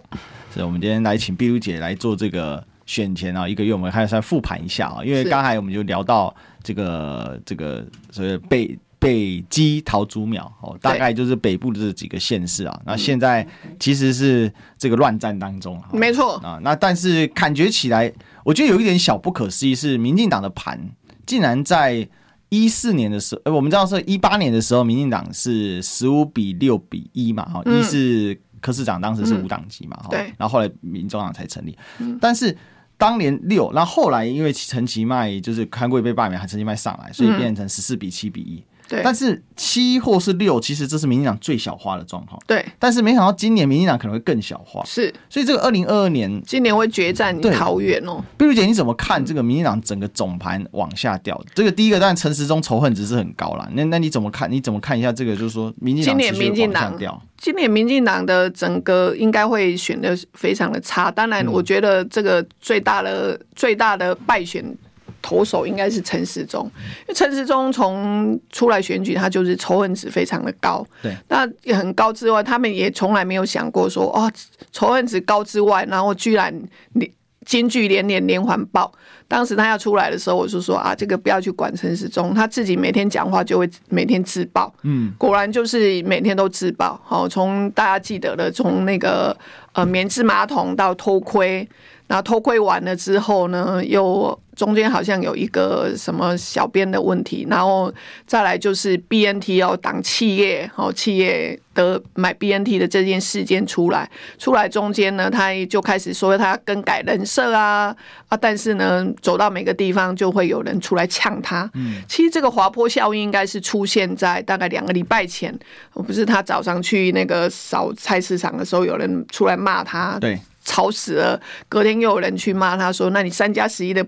[0.54, 12.80] 是我们今天来请碧如姐来做这个选前啊，一个月我们还是再复盘一下啊，因为刚才我们就聊到这个这个所谓北北基桃竹苗哦，大概就是北部的这几个县市啊。
[12.84, 13.46] 那现在
[13.78, 16.58] 其实是这个乱战当中，没错啊。
[16.62, 18.12] 那但是感觉起来。
[18.42, 20.80] 我觉得有一点小不可思议，是民进党的盘
[21.26, 22.08] 竟然在
[22.48, 31.76] 一四年的时候，呃，我们知道是一八年的时候，民进党是十五比六比一嘛，哈，一是柯市长当时是无党籍嘛，哈，对，然后后来民众党才成立，
[32.20, 32.56] 但是
[32.96, 38.62] 当年六，那后来因为陈其迈就是韩国瑜被罢免，还陈其迈上来，所以变成十四比七比一。
[38.90, 42.36] 对，但是七或是六，其实这是民进党最小化的状况。
[42.44, 44.82] 对，但是没想到今年民进党可能会更小化。
[44.84, 48.20] 是，所以这个二零二二年，今年会决战桃园哦。
[48.36, 51.40] 碧如姐，你怎么看这个民进党整个总盘往下掉？
[51.54, 53.68] 这个第一个，当然陈时中仇恨值是很高啦。
[53.74, 54.50] 那那你怎么看？
[54.50, 55.36] 你怎么看一下这个？
[55.36, 61.12] 就是说，民进党今年民进党掉，今年民进党的整个应该会选的非常的差。
[61.12, 64.76] 当然，我觉得这个最大的、嗯、最大的败选。
[65.22, 66.64] 投手应该是陈时中，
[67.00, 70.86] 因为陈时中从出来选举，他就是仇恨值非常的高。
[71.02, 74.30] 对，那也很高之外，他们也从来没有想过说，哦，
[74.72, 76.52] 仇恨值高之外，然后居然
[76.92, 77.10] 连
[77.46, 78.92] 金句连连连环爆。
[79.30, 84.74] 当时他要出来的时候，我就说啊，这个不要去管陈时中，他自己每天讲话就会每天自爆。
[84.82, 87.00] 嗯，果然就是每天都自爆。
[87.04, 89.36] 好，从大家记得的，从那个
[89.74, 91.68] 呃棉质马桶到偷窥。
[92.08, 97.94] 然后偷窥完了之后呢，又中间好像有一个什么小编的问题，然后
[98.26, 107.94] 再来就是 BNT 要挡企业，哦，企业的买 BNT 的这件事件出来，出来中间呢，他就开始说他要更改人设啊
[108.26, 111.70] 啊，但是呢，走到每个地方就会有人出来呛他。
[111.74, 115.56] 嗯，其实这个滑坡效应应该是出现在大概两个礼拜前，
[115.92, 120.18] 不是他早上去那个扫菜市场的时候，有人出来骂他。
[120.18, 120.38] 对。
[120.62, 121.40] 吵死了！
[121.70, 124.06] 隔天又有人去骂他说：“那你三加十一的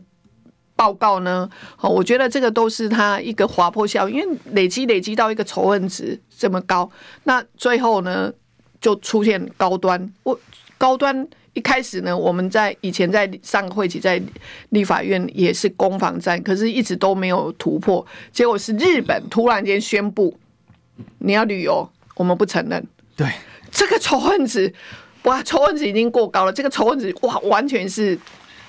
[0.76, 6.88] 报告呢？”好，我觉得这个都是他一个滑坡效应，因为累积累积到一个仇恨值这么高，
[7.24, 8.30] 那最后呢
[8.82, 10.12] 就出现高端。
[10.24, 10.38] 我
[10.76, 14.20] 高端一开始呢，我们在以前在上个会期在
[14.70, 18.04] 立法院也是攻防战，可是一直都没有突破。
[18.32, 20.34] 结果是日本突然间宣布
[21.18, 22.86] 你要旅游，我们不承认。
[23.14, 23.28] 对，
[23.70, 24.72] 这个仇恨值。
[25.24, 28.18] 哇，仇恨值已经过高了，这个仇恨值哇，完全是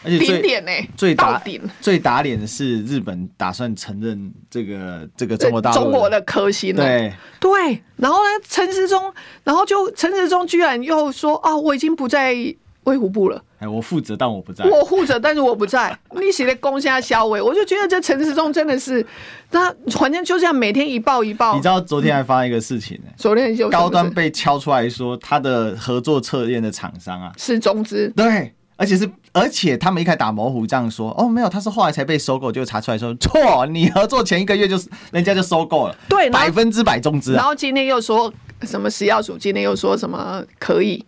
[0.04, 1.62] 顶点呢，最打顶。
[1.82, 7.82] 最打脸的是日本打算承认这个这个中国大陆中国的科兴，对对。
[7.96, 9.12] 然后呢，陈时中，
[9.44, 12.36] 然后就陈时中居然又说啊，我已经不在
[12.84, 13.42] 卫福部了。
[13.60, 14.66] 哎，我负责，但我不在。
[14.66, 15.98] 我负责，但是我不在。
[16.20, 19.06] 你写的攻下销毁，我就觉得这陈时中真的是，
[19.50, 21.56] 他反正就这样每天一报一报。
[21.56, 23.12] 你知道昨天还发生一个事情呢？
[23.18, 28.12] 昨天就高端被敲出来说，他的合作测验的厂商啊是中资。
[28.16, 37.38] 对，而且是而且他们一开始打模糊这样说，哦，没有，他是后来才被收购，就查出来说错，你合作前一个月就是人家就收购了，对，百分之百中资啊。
[37.38, 38.32] 然后今天又说
[38.64, 41.06] 什么食药署，今天又说什么可以。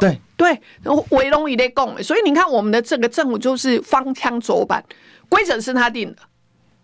[0.00, 0.20] 对。
[0.36, 0.60] 对，
[1.10, 4.84] 围龙一类共，所以你看我们的这个政府就是方腔走板，
[5.28, 6.18] 规则是他定的，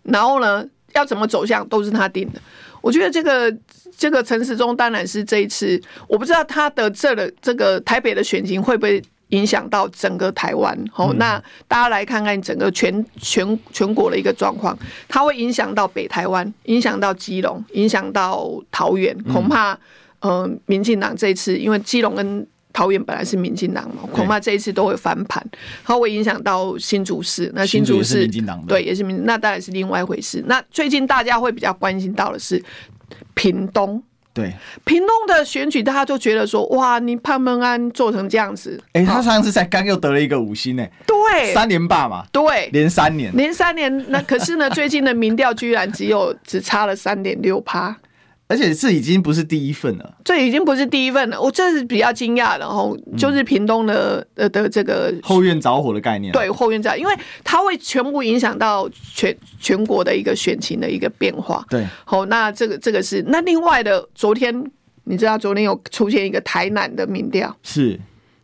[0.03, 2.41] 然后呢，要怎么走向都是他定的。
[2.81, 3.57] 我觉得这个
[3.97, 10.77] 这个陈时中当然是这一次，我不知道他的这的这个台北的选情会不会影响到整个台湾。
[10.91, 19.71] 好，那大家来看看整个全全全国的一个状况，它会影响到北台湾，影响到基隆，影响到桃园，恐怕
[20.19, 25.41] 嗯、呃，民进党这一次因为基隆跟桃园本来是民进党嘛，恐怕这一次都会翻盘，
[25.85, 27.49] 它会影响到新竹市。
[27.55, 28.29] 那新竹市
[28.67, 30.43] 对也是民，那当然是另外一回事。
[30.45, 32.61] 那最近大家会比较关心到的是
[33.33, 34.53] 屏东，对。
[34.83, 44.05] 屏东的选举，大家就觉得说，哇，你潘孟安做成这样子，哎、欸，他上次才刚又得了一个五星呢，对，三连霸嘛，对，连三年，连三年。
[44.09, 47.95] 那可是呢， 最近的民调居然只有只差了三点六趴。
[48.47, 51.41] 而且这已经不是第一份了，这已经不是第一份了。
[51.41, 56.31] 我这是比较惊讶的哦，就是屏东的的的这个后院着火的概念。
[56.31, 61.65] 对，后院着，因为它会全部影响到全全国的一个选情的一个变化。
[61.69, 64.63] 对，好，那这个这个是那另外的，昨天
[65.05, 67.99] 你知道昨天有出现一个台南的民调，是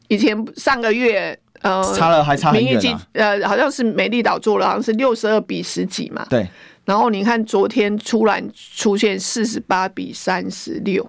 [0.07, 6.25] 以前上个月呃差了还差很远啊，呃好像是美丽岛做了，好像是六十二比十几嘛。
[6.29, 6.47] 对。
[6.85, 8.43] 然后你看，昨天突然
[8.75, 11.07] 出现四十八比三十六，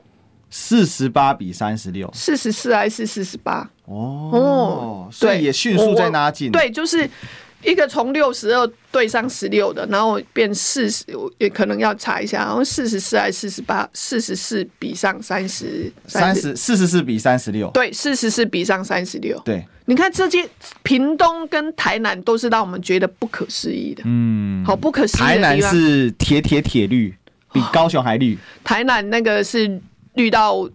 [0.51, 3.69] 四十八比三十六，四十四还是四十八？
[3.87, 6.53] 哦，所以也迅速在拉近。
[6.53, 7.09] 对，就是。
[7.63, 11.05] 一个从六十二对上十六的，然后变四十，
[11.39, 13.89] 也可能要查一下，然后四十四还是四十八？
[13.93, 19.41] 四十四比上三十，三十四十四比三十六，对，四十四比上三十六。
[19.45, 20.49] 对，你看这些
[20.83, 25.21] 屏东跟台南都是让我们觉得不可思议的，嗯，好不可思议。
[25.21, 27.15] 台南是铁铁铁绿，
[27.53, 28.37] 比高雄还绿。
[28.65, 29.81] 台南那个是
[30.15, 30.69] 绿到。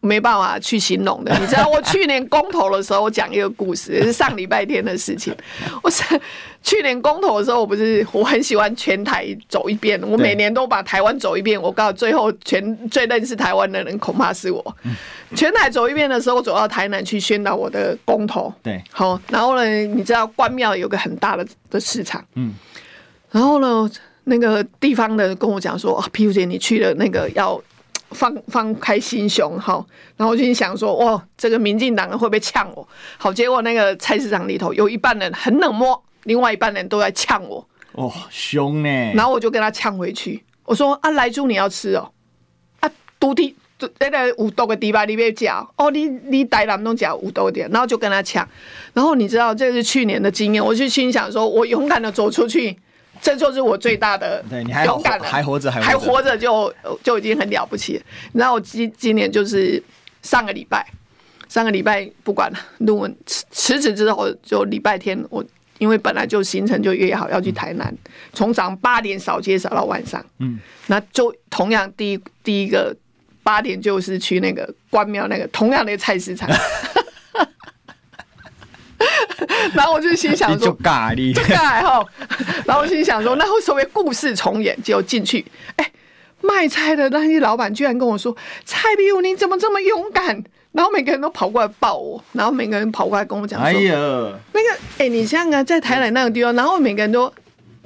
[0.00, 5.34] 没办法去形容的， 你知道我去年公投的时候，我讲一个故事，也 是上礼拜天的事情。
[5.82, 6.04] 我是
[6.62, 11.60] 去年公投的时候，我不是我很喜欢全台走一遍，我每年都把台湾走一遍。
[11.60, 14.76] 我告诉最后全最认识台湾的人恐怕是我。
[15.34, 18.52] 全台走一遍的时候，我走到台南去宣导我的公投。
[18.62, 22.54] 对，好，然后呢，你知道关庙有个很大的的市场，嗯，
[23.32, 23.90] 然后呢，
[24.24, 27.60] 那个地方的跟我讲说，啊，P 姐你去了那个要。
[28.10, 29.84] 放放开心胸哈，
[30.16, 32.86] 然后我就想说，哇，这个民进党人会不会呛我？
[33.18, 37.66] 好，结果那个菜市场里头有一半人很冷漠，另外一半人都在呛我。
[37.92, 38.88] 哦，凶呢。
[39.14, 42.10] 然后我就跟他呛回去，我说啊，莱猪你要吃哦，
[42.80, 43.54] 啊，独地
[43.98, 48.48] 那个五多个地吧，你别讲哦，你你台南都讲五多点，然后就跟他呛。
[48.92, 52.78] 然后你知道这是去年的经验，我就心想说，我勇敢的走出去。
[53.26, 54.40] 这就是我最大的
[54.84, 58.02] 勇敢了，还活着，还活着就就已经很了不起了。
[58.32, 59.82] 然后我今今年就是
[60.22, 60.86] 上个礼拜，
[61.48, 65.44] 上个礼拜不管了，论文辞辞职之后，就礼拜天我
[65.78, 67.92] 因为本来就行程就约好要去台南，
[68.32, 72.94] 从早上八点扫街扫到晚上，嗯，那就同样第一第一个
[73.42, 76.48] 八点就是去那个关庙那个同样的菜市场。
[79.74, 82.04] 然后我就心想说，尬哩， 尬哈。
[82.64, 85.44] 然后我心想说，那会所谓故事重演，结果进去，
[85.76, 85.92] 哎，
[86.40, 93.94] 卖菜的那些老板居然跟我说：“蔡比武，你怎么这么勇敢？”然后每个人都跑过来抱我，然后每个人跑过来跟我讲说：“哎呀，
[94.52, 97.32] 那个，哎，你像啊，在台南那个地方，然后每个人都，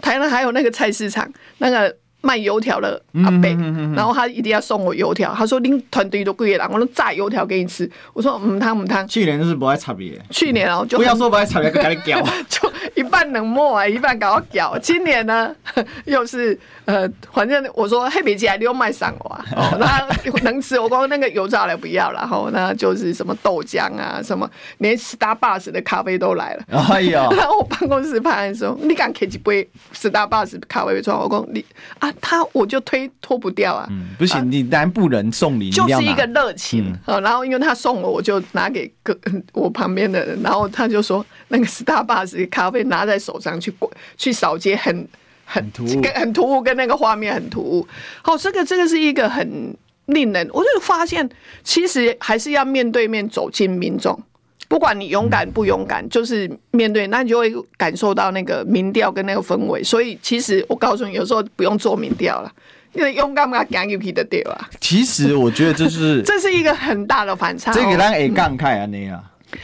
[0.00, 3.48] 台南还有那个菜市场，那个。”卖油条的阿伯，
[3.94, 5.34] 然后他一定要送我油条。
[5.34, 10.20] 他说：“您团队都贵了，我能炸油条给你吃。”我说：“唔汤唔汤。”去年就是不爱差别。
[10.30, 12.20] 去年哦，就不要说不爱差别，赶紧搞。
[12.48, 14.76] 就一半冷漠啊，一半搞我搞。
[14.78, 15.54] 今年呢，
[16.04, 20.06] 又是呃，反正我说黑皮鸡还留卖上我啊，那
[20.42, 20.78] 能吃。
[20.78, 26.64] 我光那个油炸的不要了，然后那就是什么豆浆啊，什么连 Starbucks 的咖啡都来了。
[26.90, 27.28] 哎呀！
[27.36, 31.64] 然后我办公室派人说：“你敢开几杯 Starbucks 咖啡出来？”我讲你
[31.98, 32.09] 啊。
[32.20, 33.86] 他我就推脱不掉啊！
[33.90, 39.16] 嗯，不行，你南部人送礼就是一个热情，嗯，然后因为他送了，我就拿给个
[39.52, 43.72] 我旁边的人，然后他就说那个 Starbucks 咖啡拿在手上去
[44.16, 45.08] 去扫街，很
[45.44, 47.86] 很突兀，很突兀，跟那个画面很突兀。
[48.22, 51.28] 好，这个这个是一个很令人，我就发现
[51.62, 54.20] 其实还是要面对面走进民众。
[54.70, 59.82] 不管你勇敢不勇敢，就是面对，那你就会感受到那个民调跟那个氛围。
[59.82, 62.52] 所以其实我告诉你，有时候不用做民调了，
[62.92, 64.70] 因为勇敢嘛，讲有皮的对吧？
[64.80, 67.72] 其实我觉得这是 这是一个很大的反差。
[67.72, 69.20] 这个让 A 杠开啊那样。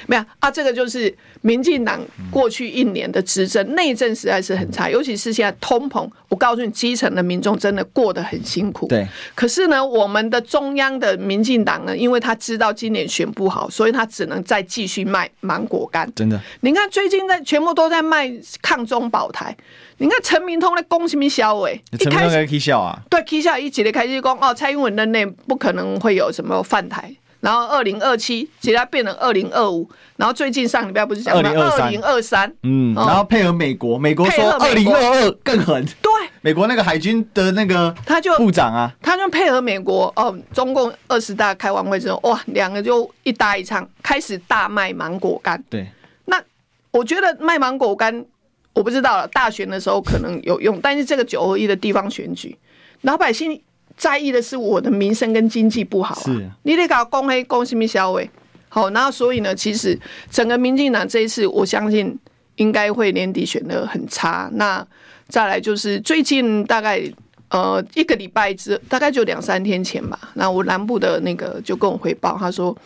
[0.06, 8.86] 没有啊，这个就是民进党过去一年的执政内政实在是很差，尤其是现在通膨，我告诉你，基层的民众真的过得很辛苦。
[8.88, 16.10] 对，可是呢，我们的中央的民进党呢，因为他知道今年选不好，所以他只能再继续卖芒果干。
[16.14, 19.56] 真的，你看最近在全部都在卖抗中保台。
[19.98, 21.80] 你看陈明通在攻什么小伟？
[21.98, 23.00] 陈明通在起笑啊？
[23.08, 27.14] 对，起笑一起的开始讲哦，蔡英文任内不可能会有什么犯台。
[27.46, 31.40] 然后二零二七，其实它变成二零二五，然后最近上礼拜不是讲二
[31.88, 45.86] 零二三，嗯，然后配合美国，美国说二零二二更狠，对，美国那个海军的那个他就部长啊，他就配合美国哦，中共二十大开完会之后，哇，两个就一搭一唱，开始大卖芒果干，对，
[46.24, 46.42] 那
[46.90, 48.26] 我觉得卖芒果干，
[48.72, 52.58] 我不知道了，大选的时候可能有用，但是这个九合一的地方选举，
[53.02, 53.62] 老百姓。
[53.96, 56.22] 在意的是我的民生跟经济不好啊！
[56.24, 58.30] 是，你得搞公黑公什么消委？
[58.68, 59.98] 好，那所以呢，其实
[60.30, 62.18] 整个民进党这一次，我相信
[62.56, 64.50] 应该会年底选的很差。
[64.52, 64.86] 那
[65.28, 67.02] 再来就是最近大概
[67.48, 70.18] 呃一个礼拜之，大概就两三天前吧。
[70.34, 72.76] 那我南部的那个就跟我汇报，他说，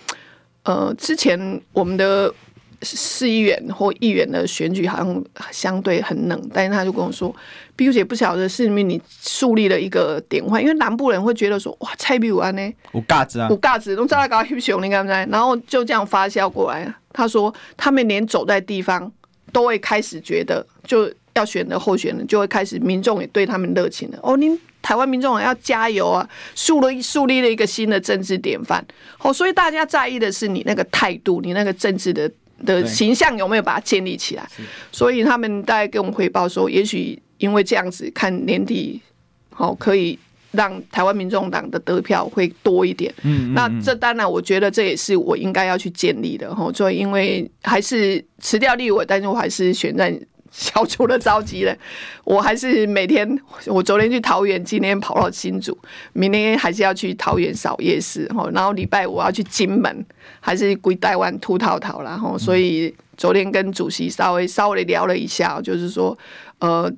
[0.62, 2.32] 呃，之前我们的。
[2.82, 7.34] 市议员或议员的选举好像相对很冷，但是他就跟我说，
[7.76, 15.28] 碧如姐不晓得是因为你树立了一个典范，因为南部人会觉得说，哇，蔡碧如安呢，有价值啊，有价值，都知道搞黑熊，你敢不敢？
[15.28, 16.92] 然后就这样发酵过来。
[17.12, 19.10] 他说，他们连走在地方
[19.52, 24.18] 都会开始觉得，就要选的候选人就会开始，民众也对他们热情了。
[24.22, 28.84] 哦，您台湾民众党要加油啊，树了树立了一个新的政治典范。
[29.18, 32.30] 哦，所以大家在意的是你那个态度，你那个政治的
[32.64, 34.48] 的形象有没有把它建立起来？
[34.92, 39.00] 所以他们大概给我们回报说，也许因为这样子，看年底，
[39.50, 40.18] 好可以。
[40.52, 46.68] 让台湾民众党的得票会多一点，嗯，那这当然，我觉得这也是我应该要去建立的哈。
[46.74, 50.12] 所以，因为还是辞掉立委，但是我还是选战
[50.50, 51.76] 小组的着急了，
[52.24, 55.76] 我还是每天，我昨天去桃园，今天跑到新竹，
[56.12, 58.48] 明天还是要去桃园扫夜市哈。
[58.52, 60.04] 然后礼拜五要去金门，
[60.40, 66.16] 还是归台湾秃头头然后，所以昨天跟主席稍微稍微聊了一下，就是说，
[66.58, 66.92] 呃。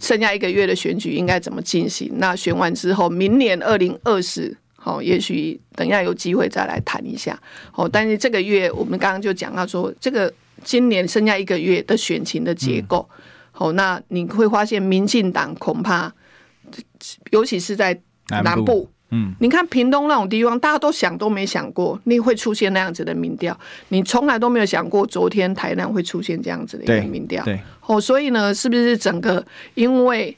[0.00, 2.10] 剩下一个月的选举应该怎么进行？
[2.16, 7.40] 那选完之后，明年二零二四，好，也许等一下有机会再来谈一下。
[7.70, 10.30] 好，但是这个月我们刚刚就讲到说，这个
[10.62, 13.08] 今年剩下一个月的选情的结构，
[13.50, 16.12] 好，那你会发现民进党恐怕，
[17.30, 17.98] 尤其是在
[18.28, 18.88] 南部。
[19.10, 23.56] 嗯，你看屏东那种地方，大家都想都没想过，你会出现那样子的民调，
[23.88, 27.44] 你从来都没有想过，昨天台南会出现这样子的一个民调。
[27.44, 29.44] 对，哦，所以呢，是不是整个
[29.74, 30.36] 因为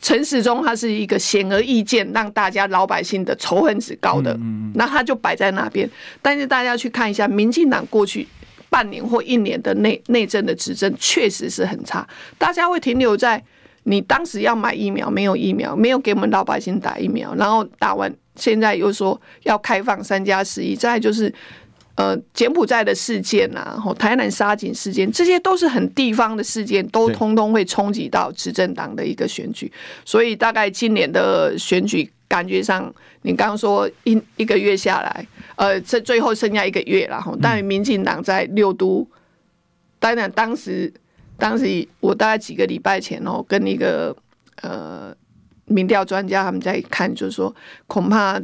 [0.00, 5.88] 陈时中他是一个显而易见让大家老百姓的仇恨值高的，嗯那他就摆在那边。
[6.20, 8.26] 但是大家去看一下，民进党过去
[8.70, 12.08] 半年或一年的内内政的执政，确实是很差，
[12.38, 13.42] 大家会停留在。
[13.84, 21.32] 你当时要买疫苗，没有疫苗，没有给我们老百姓打疫苗，然后打完，现在又说要开放三加十一，再就是
[21.94, 29.72] 呃柬埔寨的事件呐、啊，然台南杀警事件，这些都是很地方的事件，都通通会冲击到执政党的一个选举，
[30.04, 35.26] 所以大概今年的选举感觉上，你刚刚说一一个月下来，
[35.56, 39.06] 呃，这最后剩下一个月了，哈，但民进党在六都，
[39.98, 40.90] 当然当时。
[41.40, 44.14] 当时我大概几个礼拜前哦，跟一个
[44.60, 45.10] 呃
[45.64, 47.56] 民调专家他们在看，就是说
[47.86, 48.38] 恐怕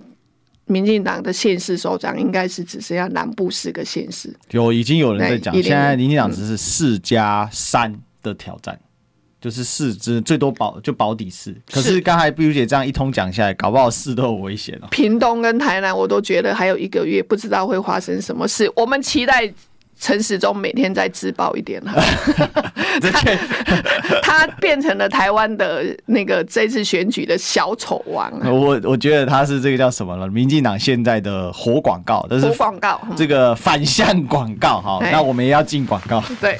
[0.64, 4.34] 民进党的县市首长应该是只剩下南部四个县市。
[4.52, 8.85] 有已经有人在讲，现在民进党只是四加三的挑战，嗯、
[9.40, 11.54] 就是四支最多保就保底四。
[11.70, 14.88] 可是刚才碧如姐这样一通讲下来，搞不好四都有危险哦。
[14.90, 18.70] 屏东跟台南我都觉得还有一个月，不知道会发生什么事。
[18.76, 19.52] 我们期待。
[19.98, 21.94] 陈时中每天再自爆一点哈，
[24.22, 28.30] 他 变成了台湾的那个这次选举的小丑王。
[28.44, 30.28] 我我觉得他是这个叫什么了？
[30.28, 34.98] 民进党现在的活广告，都是活广告，这个反向广告哈。
[35.10, 36.22] 那我们也要进广告。
[36.42, 36.58] 对，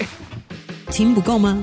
[0.90, 1.62] 听不够吗？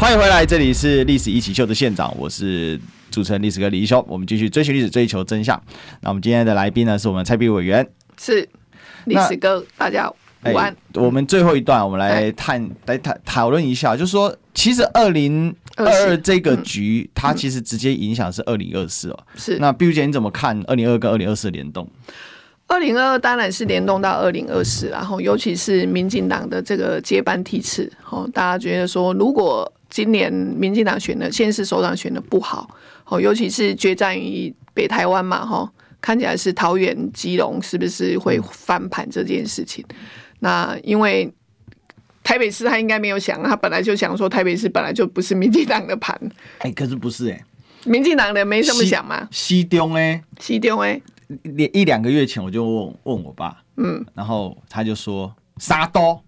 [0.00, 2.80] 欢迎回来，这里是《历史一起 SHOW》的现场，我是
[3.10, 4.02] 主持人历史哥李一修。
[4.08, 5.62] 我们继续追寻历史，追求真相。
[6.00, 7.86] 那我们今天的来宾呢，是我们蔡壁如委员，
[8.18, 8.48] 是
[9.04, 19.18] 历史哥，大家午安、欸，我们最后一段，我们来探、欸、来讨讨论一下，就是说，其实二零二二这个局，嗯、它其实直接影响是二零二四哦。
[19.36, 21.86] 是，那壁如姐你怎么看二零二二跟二零二四联动？
[22.68, 32.70] 二零二二当然是联动到二零二四，然后尤其是民进党的这个接班梯次，哦，大家觉得说，如果今年民进党选的县市首长选的不好，
[33.06, 35.70] 哦，尤其是决战于北台湾嘛，哈，
[36.00, 39.84] 看起来是桃园、基隆是不是会翻盘这件事情？
[40.38, 41.30] 那因为
[42.22, 46.16] 台北市他应该没有想，他本来就想说台北市本来就不是民进党的盘。
[46.58, 47.44] 哎、欸，可是不是哎、欸，
[47.90, 49.26] 民进党的没这么想吗？
[49.32, 51.00] 西中哎，西中哎，
[51.42, 56.22] 一一两个月前我就问问我爸，嗯，然后他就说沙都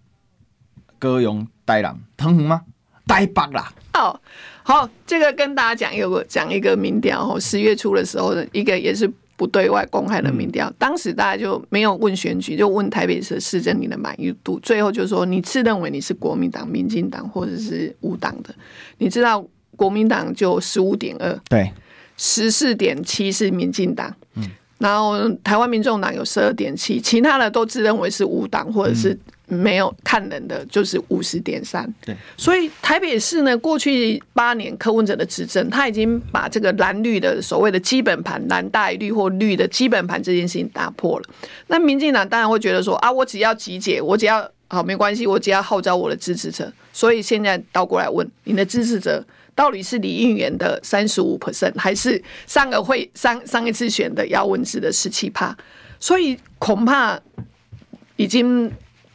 [0.99, 2.63] 高雄台南澎湖吗？
[3.07, 3.73] 台北啦。
[3.95, 4.21] 哦，
[4.63, 9.11] 好，这个跟大家讲一个讲一个民调哦，十月初的时候的一个也是。
[9.35, 14.61] 不对外公开的民调，当时大家就没有问选举，就问台北市市政你的满意度。
[14.61, 18.55] 最后就说你自认为你是国民党、民进党或者是无党的，
[18.99, 19.45] 你知道
[19.75, 21.73] 国民党就十五点二，对，
[22.17, 24.49] 十四点七是民进党，嗯，
[24.79, 29.19] 然后台湾民众党有十二点七，其他的都自认为是无党或者是。
[29.53, 41.27] 没有看人的就是五十点三，对，所以台北市呢，过去八年柯文哲的执政，他已经把这个蓝绿的所谓的基本盘，蓝大于绿或绿的基本盘这件事情打破了。
[41.67, 46.73] 那民进党当然会觉得说啊，我只要集结，我只要好没关系，我只要号召我的支持者。
[46.93, 49.25] 所以现在倒过来问，你的支持者
[49.55, 55.57] 到底是李应元的三十五 percent，还是上个会上上一次选的姚文智的十七趴？
[55.99, 57.19] 所以恐怕
[58.17, 58.71] 已经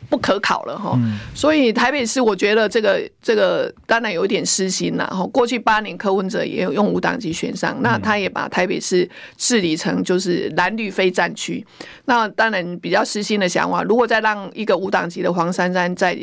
[0.10, 0.98] 不可考了哈。
[1.34, 5.26] 所以台北市，我觉得这个这个当然有一点私心了哈。
[5.28, 11.66] 过去八年柯文哲也有用无党籍选上，那他也把台北市治理成就是蓝绿非战区。
[12.06, 16.18] 那当然比较私心的想法，如果再让一个无党籍的黄珊珊在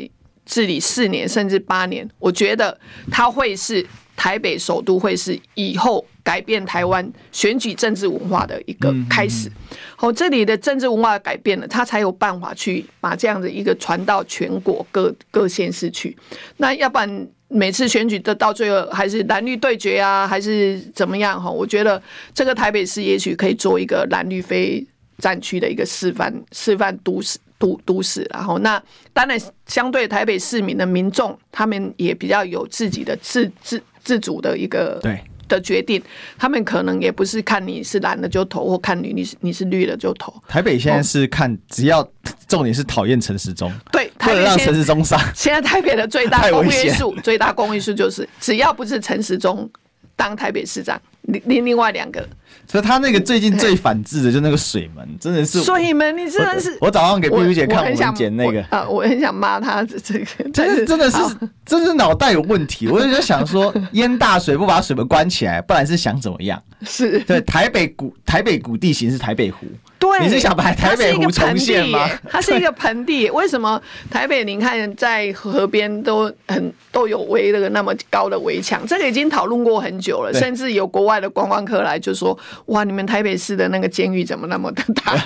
[0.45, 2.77] 治理四年甚至八年，我觉得
[3.11, 9.51] 他会是台北首都会是以后改变台湾选举政治文化的一个开始。
[9.95, 16.15] 好，这里的政治文化改变了，他才有办法去把这样的一个传到全国各各县市去。
[16.57, 21.41] 那要不然每次选举的到最后还是蓝绿对决啊，还是怎么样？
[21.41, 22.01] 哈，我觉得
[22.33, 24.85] 这个台北市也许可以做一个蓝绿非
[25.19, 27.37] 战区的一个示范示范都市。
[27.57, 36.01] 都都市，然后那当然相对台北市民的民众，他们也比较有自己的自自自主的一个对的决定，
[36.37, 40.33] 他们可能也不是看你是蓝的就投，或看你你是你是绿的就投。
[40.47, 42.07] 台北现在是看只要
[42.47, 45.19] 重点是讨厌陈时中，对，不能让陈时中上。
[45.35, 49.69] 现在台北的最大公约数，最大公约数就是只要不是陈时中
[50.15, 52.27] 当台北市长，另另外两个。
[52.67, 56.87] 所以他那个最近最反制的，就那个水门，真的是水门，你真的是我。
[56.87, 61.17] 我早上给碧如姐看我们剪那个啊，我很想骂他这这个，真是真的是
[61.63, 62.87] 真是脑袋有问题。
[62.87, 66.59] 我就在想说， 淹大水不把水门关起来，不然是想怎么样？
[66.87, 69.67] 是对台北古台北古地形是台北湖。
[70.05, 72.09] 对，你是想把台北湖重现吗？
[72.29, 74.43] 它是一个盆地， 为什么台北？
[74.43, 82.37] 你看在河边都很都有围那个那么高的围墙，这个已经讨论过很久了，甚至有国外的观光客来就说
[82.67, 85.17] ：“哇，你们台北市的那个监狱怎么那么的大？”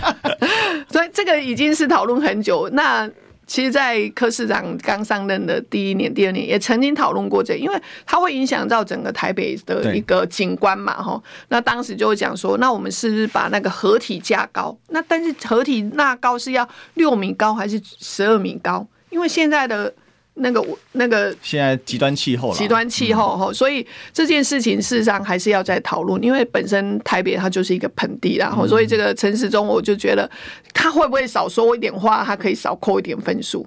[0.89, 2.69] 所以这个已经是讨论很久。
[2.73, 3.09] 那。
[3.49, 11.19] 其实，在柯市长刚上任的第一年、第二年，也曾经讨论过这，因为它会影响到整个台北的一个景观嘛，哈。
[11.47, 14.77] 那当时就会讲说，那我们是不是把那个合体架高？
[14.89, 18.87] 那但是合体那高是要六米高还是十二米高？
[19.09, 19.91] 因为现在的。
[20.39, 30.29] 那个那个，现在极端气候，极端气候哈，所以这件事情事实上还是要再讨论，因为本身台北它就是一个盆地，然后所以这个城市中，我就觉得
[30.73, 33.65] 他会不会少说一点话，他可以少扣一点分数。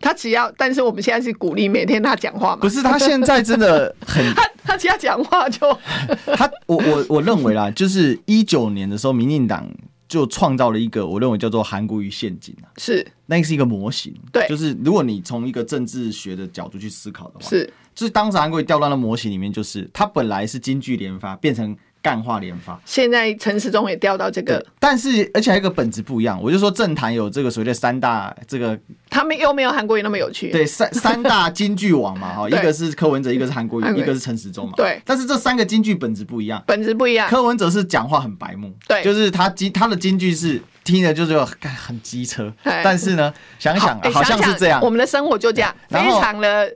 [0.00, 2.56] 他只要，但是我们现在是鼓励每天他讲话嘛？
[2.56, 5.60] 不是，他现在真的很， 他他只要讲话就
[6.36, 9.66] 他，我我我认为啦，就是一九年的时候，民进党。
[10.14, 13.06] 就创造了一个我认为叫做韩国语陷阱啊，是。
[13.26, 21.76] 那个是一个模型，对，就是如果你从一个政治学的角度去思考的话，是，就是当时韩国语掉到的模型里面，就是它本来是京剧连发，变成。
[22.04, 26.38] 干化连发，现在陈时中也掉到这个，但是而且还有一个本质不一样。
[26.42, 28.78] 我就说政坛有这个所谓的三大，这个
[29.08, 30.50] 他们又没有韩国瑜那么有趣。
[30.50, 34.74] 对，三 三大金句王嘛，哈，一个是柯文哲，一个是韩国瑜，一个是陈时中嘛。
[34.76, 37.26] 对，但是这三个金句本质不一样，本质不一样。
[37.30, 46.70] 柯文哲是讲话很白目，对，就是他金他的金句是听着就是很机车，但是呢，想想好像是这样，我们的生活就这样，非常的。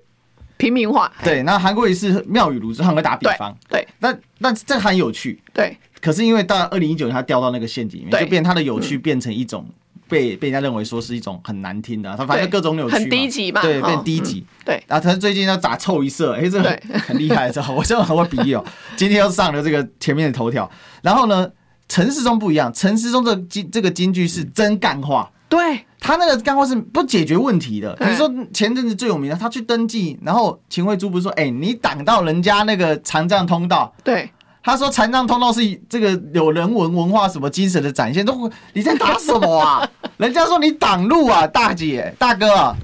[0.59, 5.75] 平民化，对，那韩国瑜是妙语如珠，他会打比方，对，那那这很有趣，对。
[6.01, 9.67] 可是因为到二零一九年他掉到那个陷阱里面，就变他的有趣变成一种
[10.09, 14.83] 被被人家认为说是一种很难听的，他反正各种扭曲，很低级嘛，对，变低级，对。
[14.87, 18.65] 然后他最近要咋臭一色，哎，这个很厉害，知 道我真的很会比喻哦。
[18.97, 20.71] 今天又上了这个前面的头条，
[21.03, 21.51] 然后呢，
[21.89, 25.31] 陈时中不一样，陈时中的金这个金句是真干话。
[25.49, 27.95] 对，他那个干话是不解决问题的。
[27.97, 34.31] 比如说前阵子最有名的，他去登记，然后秦慧珠不是说：“哎、欸，你挡到人家那个残障通道。”对，
[34.63, 38.25] 他说残障通道是这个有人文文化什么精神的展现。
[38.27, 39.89] 都你在打什么啊？
[40.19, 42.77] 人家说你挡路啊，大姐大哥啊。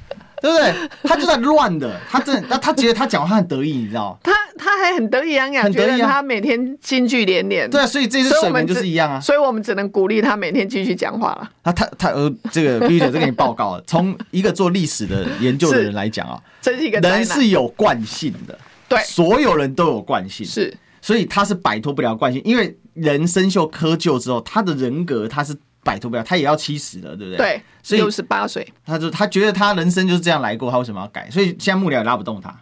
[0.44, 0.74] 对不对？
[1.04, 4.16] 他就在乱的，他真那他觉得他讲话很得意，你知道？
[4.22, 7.68] 他他还很得意洋洋，觉得他每天金句连连。
[7.70, 9.18] 对啊，所以这次水门就是一样啊。
[9.18, 11.50] 所以我们只能鼓励他每天继续讲话了。
[11.62, 25.56] 他他他呃，这个碧如姐这给你报告了， 从一个做历史的研究的人来讲啊，这是一个人是有惯性的，对，所有人都有惯性，是，所以他是摆脱不了惯性，因为人生锈窠臼之后，他的人格他是。
[25.84, 27.36] 摆脱不了，他也要七十了，对不对？
[27.36, 31.30] 对，所以六十八岁，他就他觉得他人生就是这样来过，他为什么要改？
[31.30, 32.54] 所以现在幕僚也拉不动他，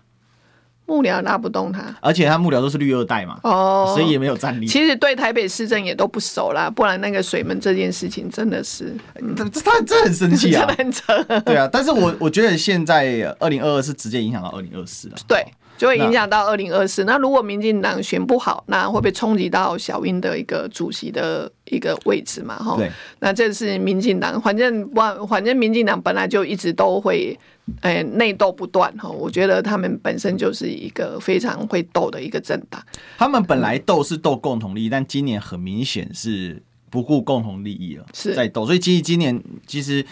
[0.85, 4.67] 幕僚拉不动他，而且他幕僚都是绿二代嘛，哦，所以也没有战力。
[4.67, 8.95] 其实对台北市政也都不熟啦，不然那个水门这件事情真的是，
[9.37, 11.41] 这他真很生气啊， 真的很扯。
[11.41, 15.17] 对啊，但是我我觉得现在二零二二是直接影响到二零二四了。
[15.27, 15.47] 对，
[15.77, 17.05] 就会影响到二零二四。
[17.05, 22.57] 那如果民进党选不好，那会不会冲击到小英的一个主席的一个位置嘛？
[22.57, 22.79] 哈，
[23.19, 24.89] 那这是民进党，反正
[25.29, 27.37] 反正民进党本来就一直都会，
[27.81, 29.09] 哎，内斗不断哈。
[29.09, 32.81] 我觉得他们本身就是一个非常会斗的一个政党。
[33.19, 38.65] 他们本来斗是斗共同利益，但今年很明显是不顾共同利益了，是在斗。
[38.65, 40.05] 所以其实今年其实。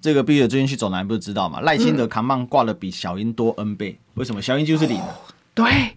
[0.00, 1.60] 这个毕业最近去走南不是知道嘛？
[1.62, 4.40] 赖清德扛棒挂的比小英多 N 倍，为什么？
[4.40, 5.08] 小英就是零、哦。
[5.54, 5.96] 对，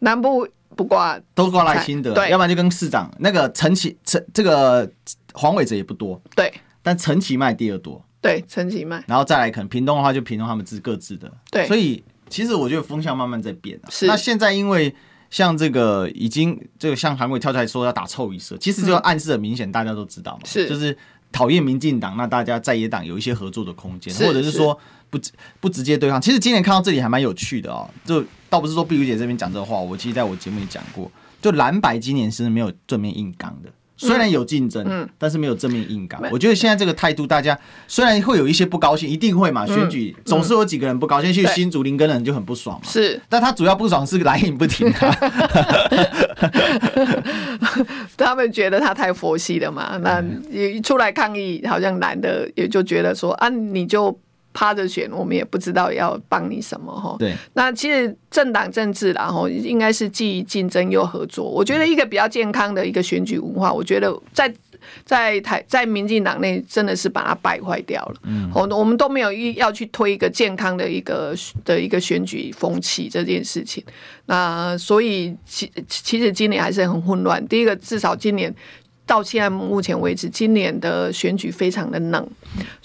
[0.00, 4.90] 南部不挂都挂赖清德，要不然就跟市长那个陈其陈这个
[5.32, 6.20] 黄伟哲也不多。
[6.36, 8.04] 对，但陈其迈第二多。
[8.20, 11.32] 对，陈其迈，然后再来可能屏东的话，就屏东他们自各自的。
[11.50, 13.88] 对，所以其实我觉得风向慢慢在变了。
[13.90, 14.94] 是，那现在因为
[15.30, 20.94] 像这个已经这个像韩国跳出来说要打臭鱼色，其实就暗示很明显，大家都知道嘛，是就是。
[21.32, 24.78] 讨厌民进党，那大家在野党有一些合作的空间，或者是说
[25.08, 25.18] 不
[25.60, 26.20] 不直接对抗。
[26.20, 31.10] 其实今年看到这里还蛮有趣的哦，就倒不是说碧如姐这边讲这个话，我其实在我节目里讲过，
[31.40, 33.70] 就蓝白今年是没有正面硬刚的。
[34.02, 36.18] 虽然有竞争，嗯，但是没有正面硬刚。
[36.32, 42.90] 我觉得现在这个态度，大家虽然会有一些不高兴，一定会嘛，选举总是有几个人不高兴，去新竹林根人就很不爽嘛。
[42.90, 45.10] 是，但他主要不爽是蓝营不听他，
[48.24, 49.98] 他们觉得他太佛系了嘛。
[49.98, 54.18] 那一出来抗议，好像男的也就觉得说啊，你就。
[54.52, 57.14] 趴着选，我们也不知道要帮你什么哈。
[57.20, 61.48] 对，那其实政党政治然后应该是既竞争又合作。
[61.48, 64.52] 我觉得一个比较健康的一个选举文化，我觉得在
[65.04, 68.14] 在台在民进党内真的是把它败坏掉了。
[68.24, 73.82] 嗯，我我们都没有要去推一个健康的一个的一个选举风气这件事情。
[74.26, 77.44] 那所以其其实今年还是很混乱。
[77.48, 78.54] 第一个，至少今年。
[79.10, 82.24] 到现在目前为止，今年的选举非常的冷，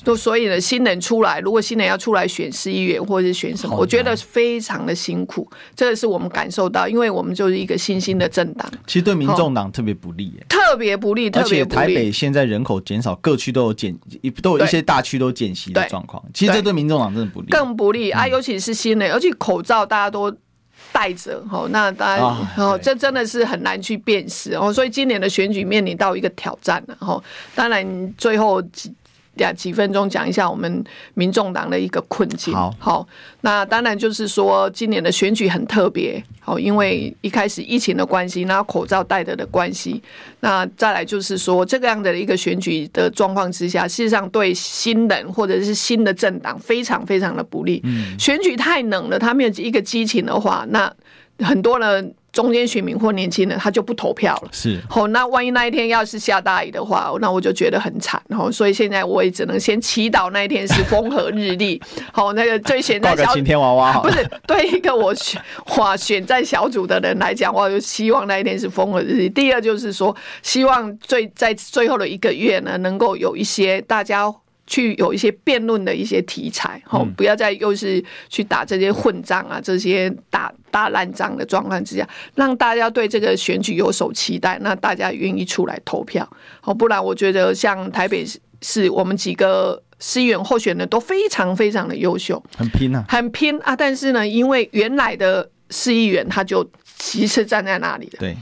[0.03, 11.81] 都所以呢，新人出来，如果新人要出来选市议员或者是选什么，我觉得非常的辛苦，这个是我们感受到，因为我们就是一个新兴的政党，其实对民众党特别不利，特别不利，特别不利。
[11.81, 13.95] 而且台北现在人口减少，各区都有减，
[14.41, 18.27] 都有一些大区都减息的状况，其实这对民众党真的不利，更不利啊！
[18.27, 20.35] 尤其是新人，而且口罩大家都。
[20.95, 22.21] 带着哈，那当然
[22.55, 27.21] 哦，这真的是很难去辨识哦，所以今年的选举面临到一个挑战了哈。
[27.53, 28.89] 当然，最后几
[29.35, 30.83] 两几分钟讲一下我们
[31.13, 32.53] 民众党的一个困境。
[32.53, 33.07] 好，好，
[33.41, 40.01] 那当然就是说今年的选举很特别，好，因为一开始疫情的关系，然后口罩戴的的关系，
[40.39, 47.81] 那再来就是说这个样的一个选举的状况之下，事实上对新人或者是新的政党非常非常的不利。
[47.83, 50.91] 嗯，选举太冷了，他没有一个激情的话，那
[51.39, 52.13] 很多人。
[52.35, 54.49] 中间选民或年轻人，他就不投票了。
[54.51, 58.21] 是，好，那万一那一天要是下大雨的话，那我就觉得很惨。
[58.29, 61.81] 哦，所以现在我也只能先祈祷那一天是风和日丽。
[62.11, 65.41] 好，那个最选在小晴天娃娃， 不是对一个我选
[65.77, 69.29] 哇选在小组的人来讲，我就希望那一天是风和日丽。
[69.29, 70.13] 第二就是说，
[70.43, 74.33] 希望最在最后的一个月呢，能够有一些大家。
[74.67, 86.27] 去有一些辩论的一些题材，吼，不要再又是去打这些混战啊，这些打打烂仗的状况之下，让大家对这个选举有所期待，那大家愿意出来投票，
[86.61, 88.25] 好，不然我觉得像台北
[88.61, 98.35] 市我们几个市议员候选人都非常非常的优秀，很拼啊，很拼啊，但是呢，因为原来的市议员他就其实站在那里的，对。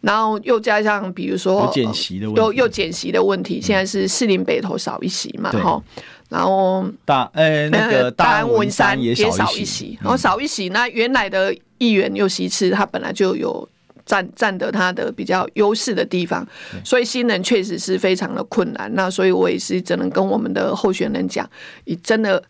[0.00, 3.60] 然后又加上，比如说减席的问题，又又减席的问题。
[3.60, 5.82] 现在是士林北投少一席嘛，哈。
[6.28, 10.68] 然后大呃那个大安文山也少一席，然后少一席。
[10.70, 13.68] 那原来的议员又席次，他本来就有
[14.06, 16.46] 占占得他的比较优势的地方，
[16.84, 18.90] 所以新人确实是非常的困难。
[18.94, 21.48] 那所以我也是只能跟我们的候选人讲，
[21.84, 22.42] 你真的。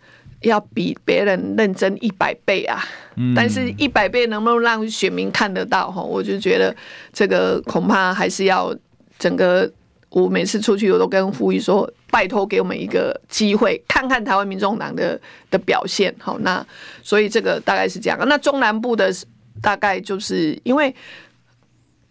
[0.42, 2.82] 要比别人认真一百倍啊！
[3.36, 5.90] 但是一百倍能不能让选民看得到？
[5.90, 6.74] 哈，我就觉得
[7.12, 8.74] 这个恐怕还是要
[9.18, 9.70] 整个。
[10.10, 15.20] 我每次出去，我都跟呼吁说：“拜托给我们一个机会，看看台湾民众党的
[15.50, 16.66] 的表现。”好，那
[17.00, 18.18] 所以这个大概是这样。
[18.26, 19.12] 那中南部的
[19.62, 20.94] 大概就是因为。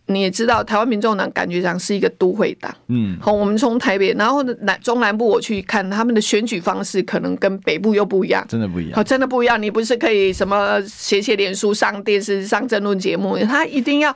[0.09, 2.75] 你也知道，台湾民众党感觉上是一个都会党。
[2.87, 8.95] 嗯，好，我们从台北，然后南中南部我去看他们的选举方式，可能跟北部又不一样，真的不一样。
[8.95, 9.61] 好，真的不一样。
[9.61, 14.15] 你不是可以什么写写脸书、上电视、上争论节目，他一定要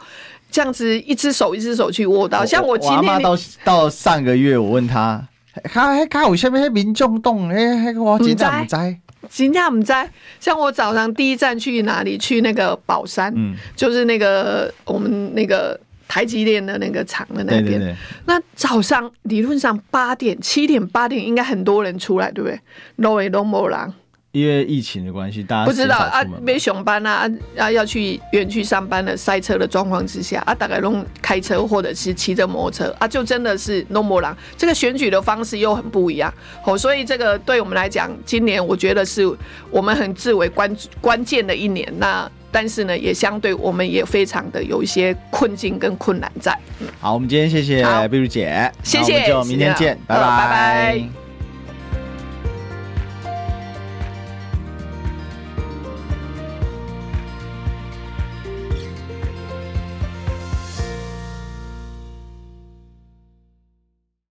[0.49, 2.43] 这样子一只手一只手去握到。
[2.43, 5.23] 像我今天到到上个月，我问他，
[5.65, 8.97] 他他有下面民众党，哎，我真的不知。
[9.29, 10.09] 今天我们在
[10.39, 12.17] 像我早上第一站去哪里？
[12.17, 17.65] 去那个宝山，嗯，就是那个我们那个台积电的那个厂的那边。
[17.65, 17.95] 对对对。
[18.25, 22.59] 那早上理论上八点、七点、八点应该很多人出来，对不对
[22.97, 23.93] ？No way, no more 啦。
[24.33, 34.35] 因为疫情的关系，大家不知道啊，没上班啊，啊要去园区上班的塞车的状况之下啊，大概弄开车或者是骑着摩托车啊，就真的是弄不郎。
[34.57, 36.33] 这个选举的方式又很不一样，
[36.65, 39.23] 哦，所以这个对我们来讲，今年我觉得是
[39.69, 41.87] 我们很至为关关键的一年。
[41.99, 46.57] 那但是呢，也相对我们也非常的有一些困境跟困难在。
[46.99, 50.21] 好，我们今天谢谢碧如姐，谢谢，我们就明天见，拜拜。
[50.21, 51.22] 拜拜。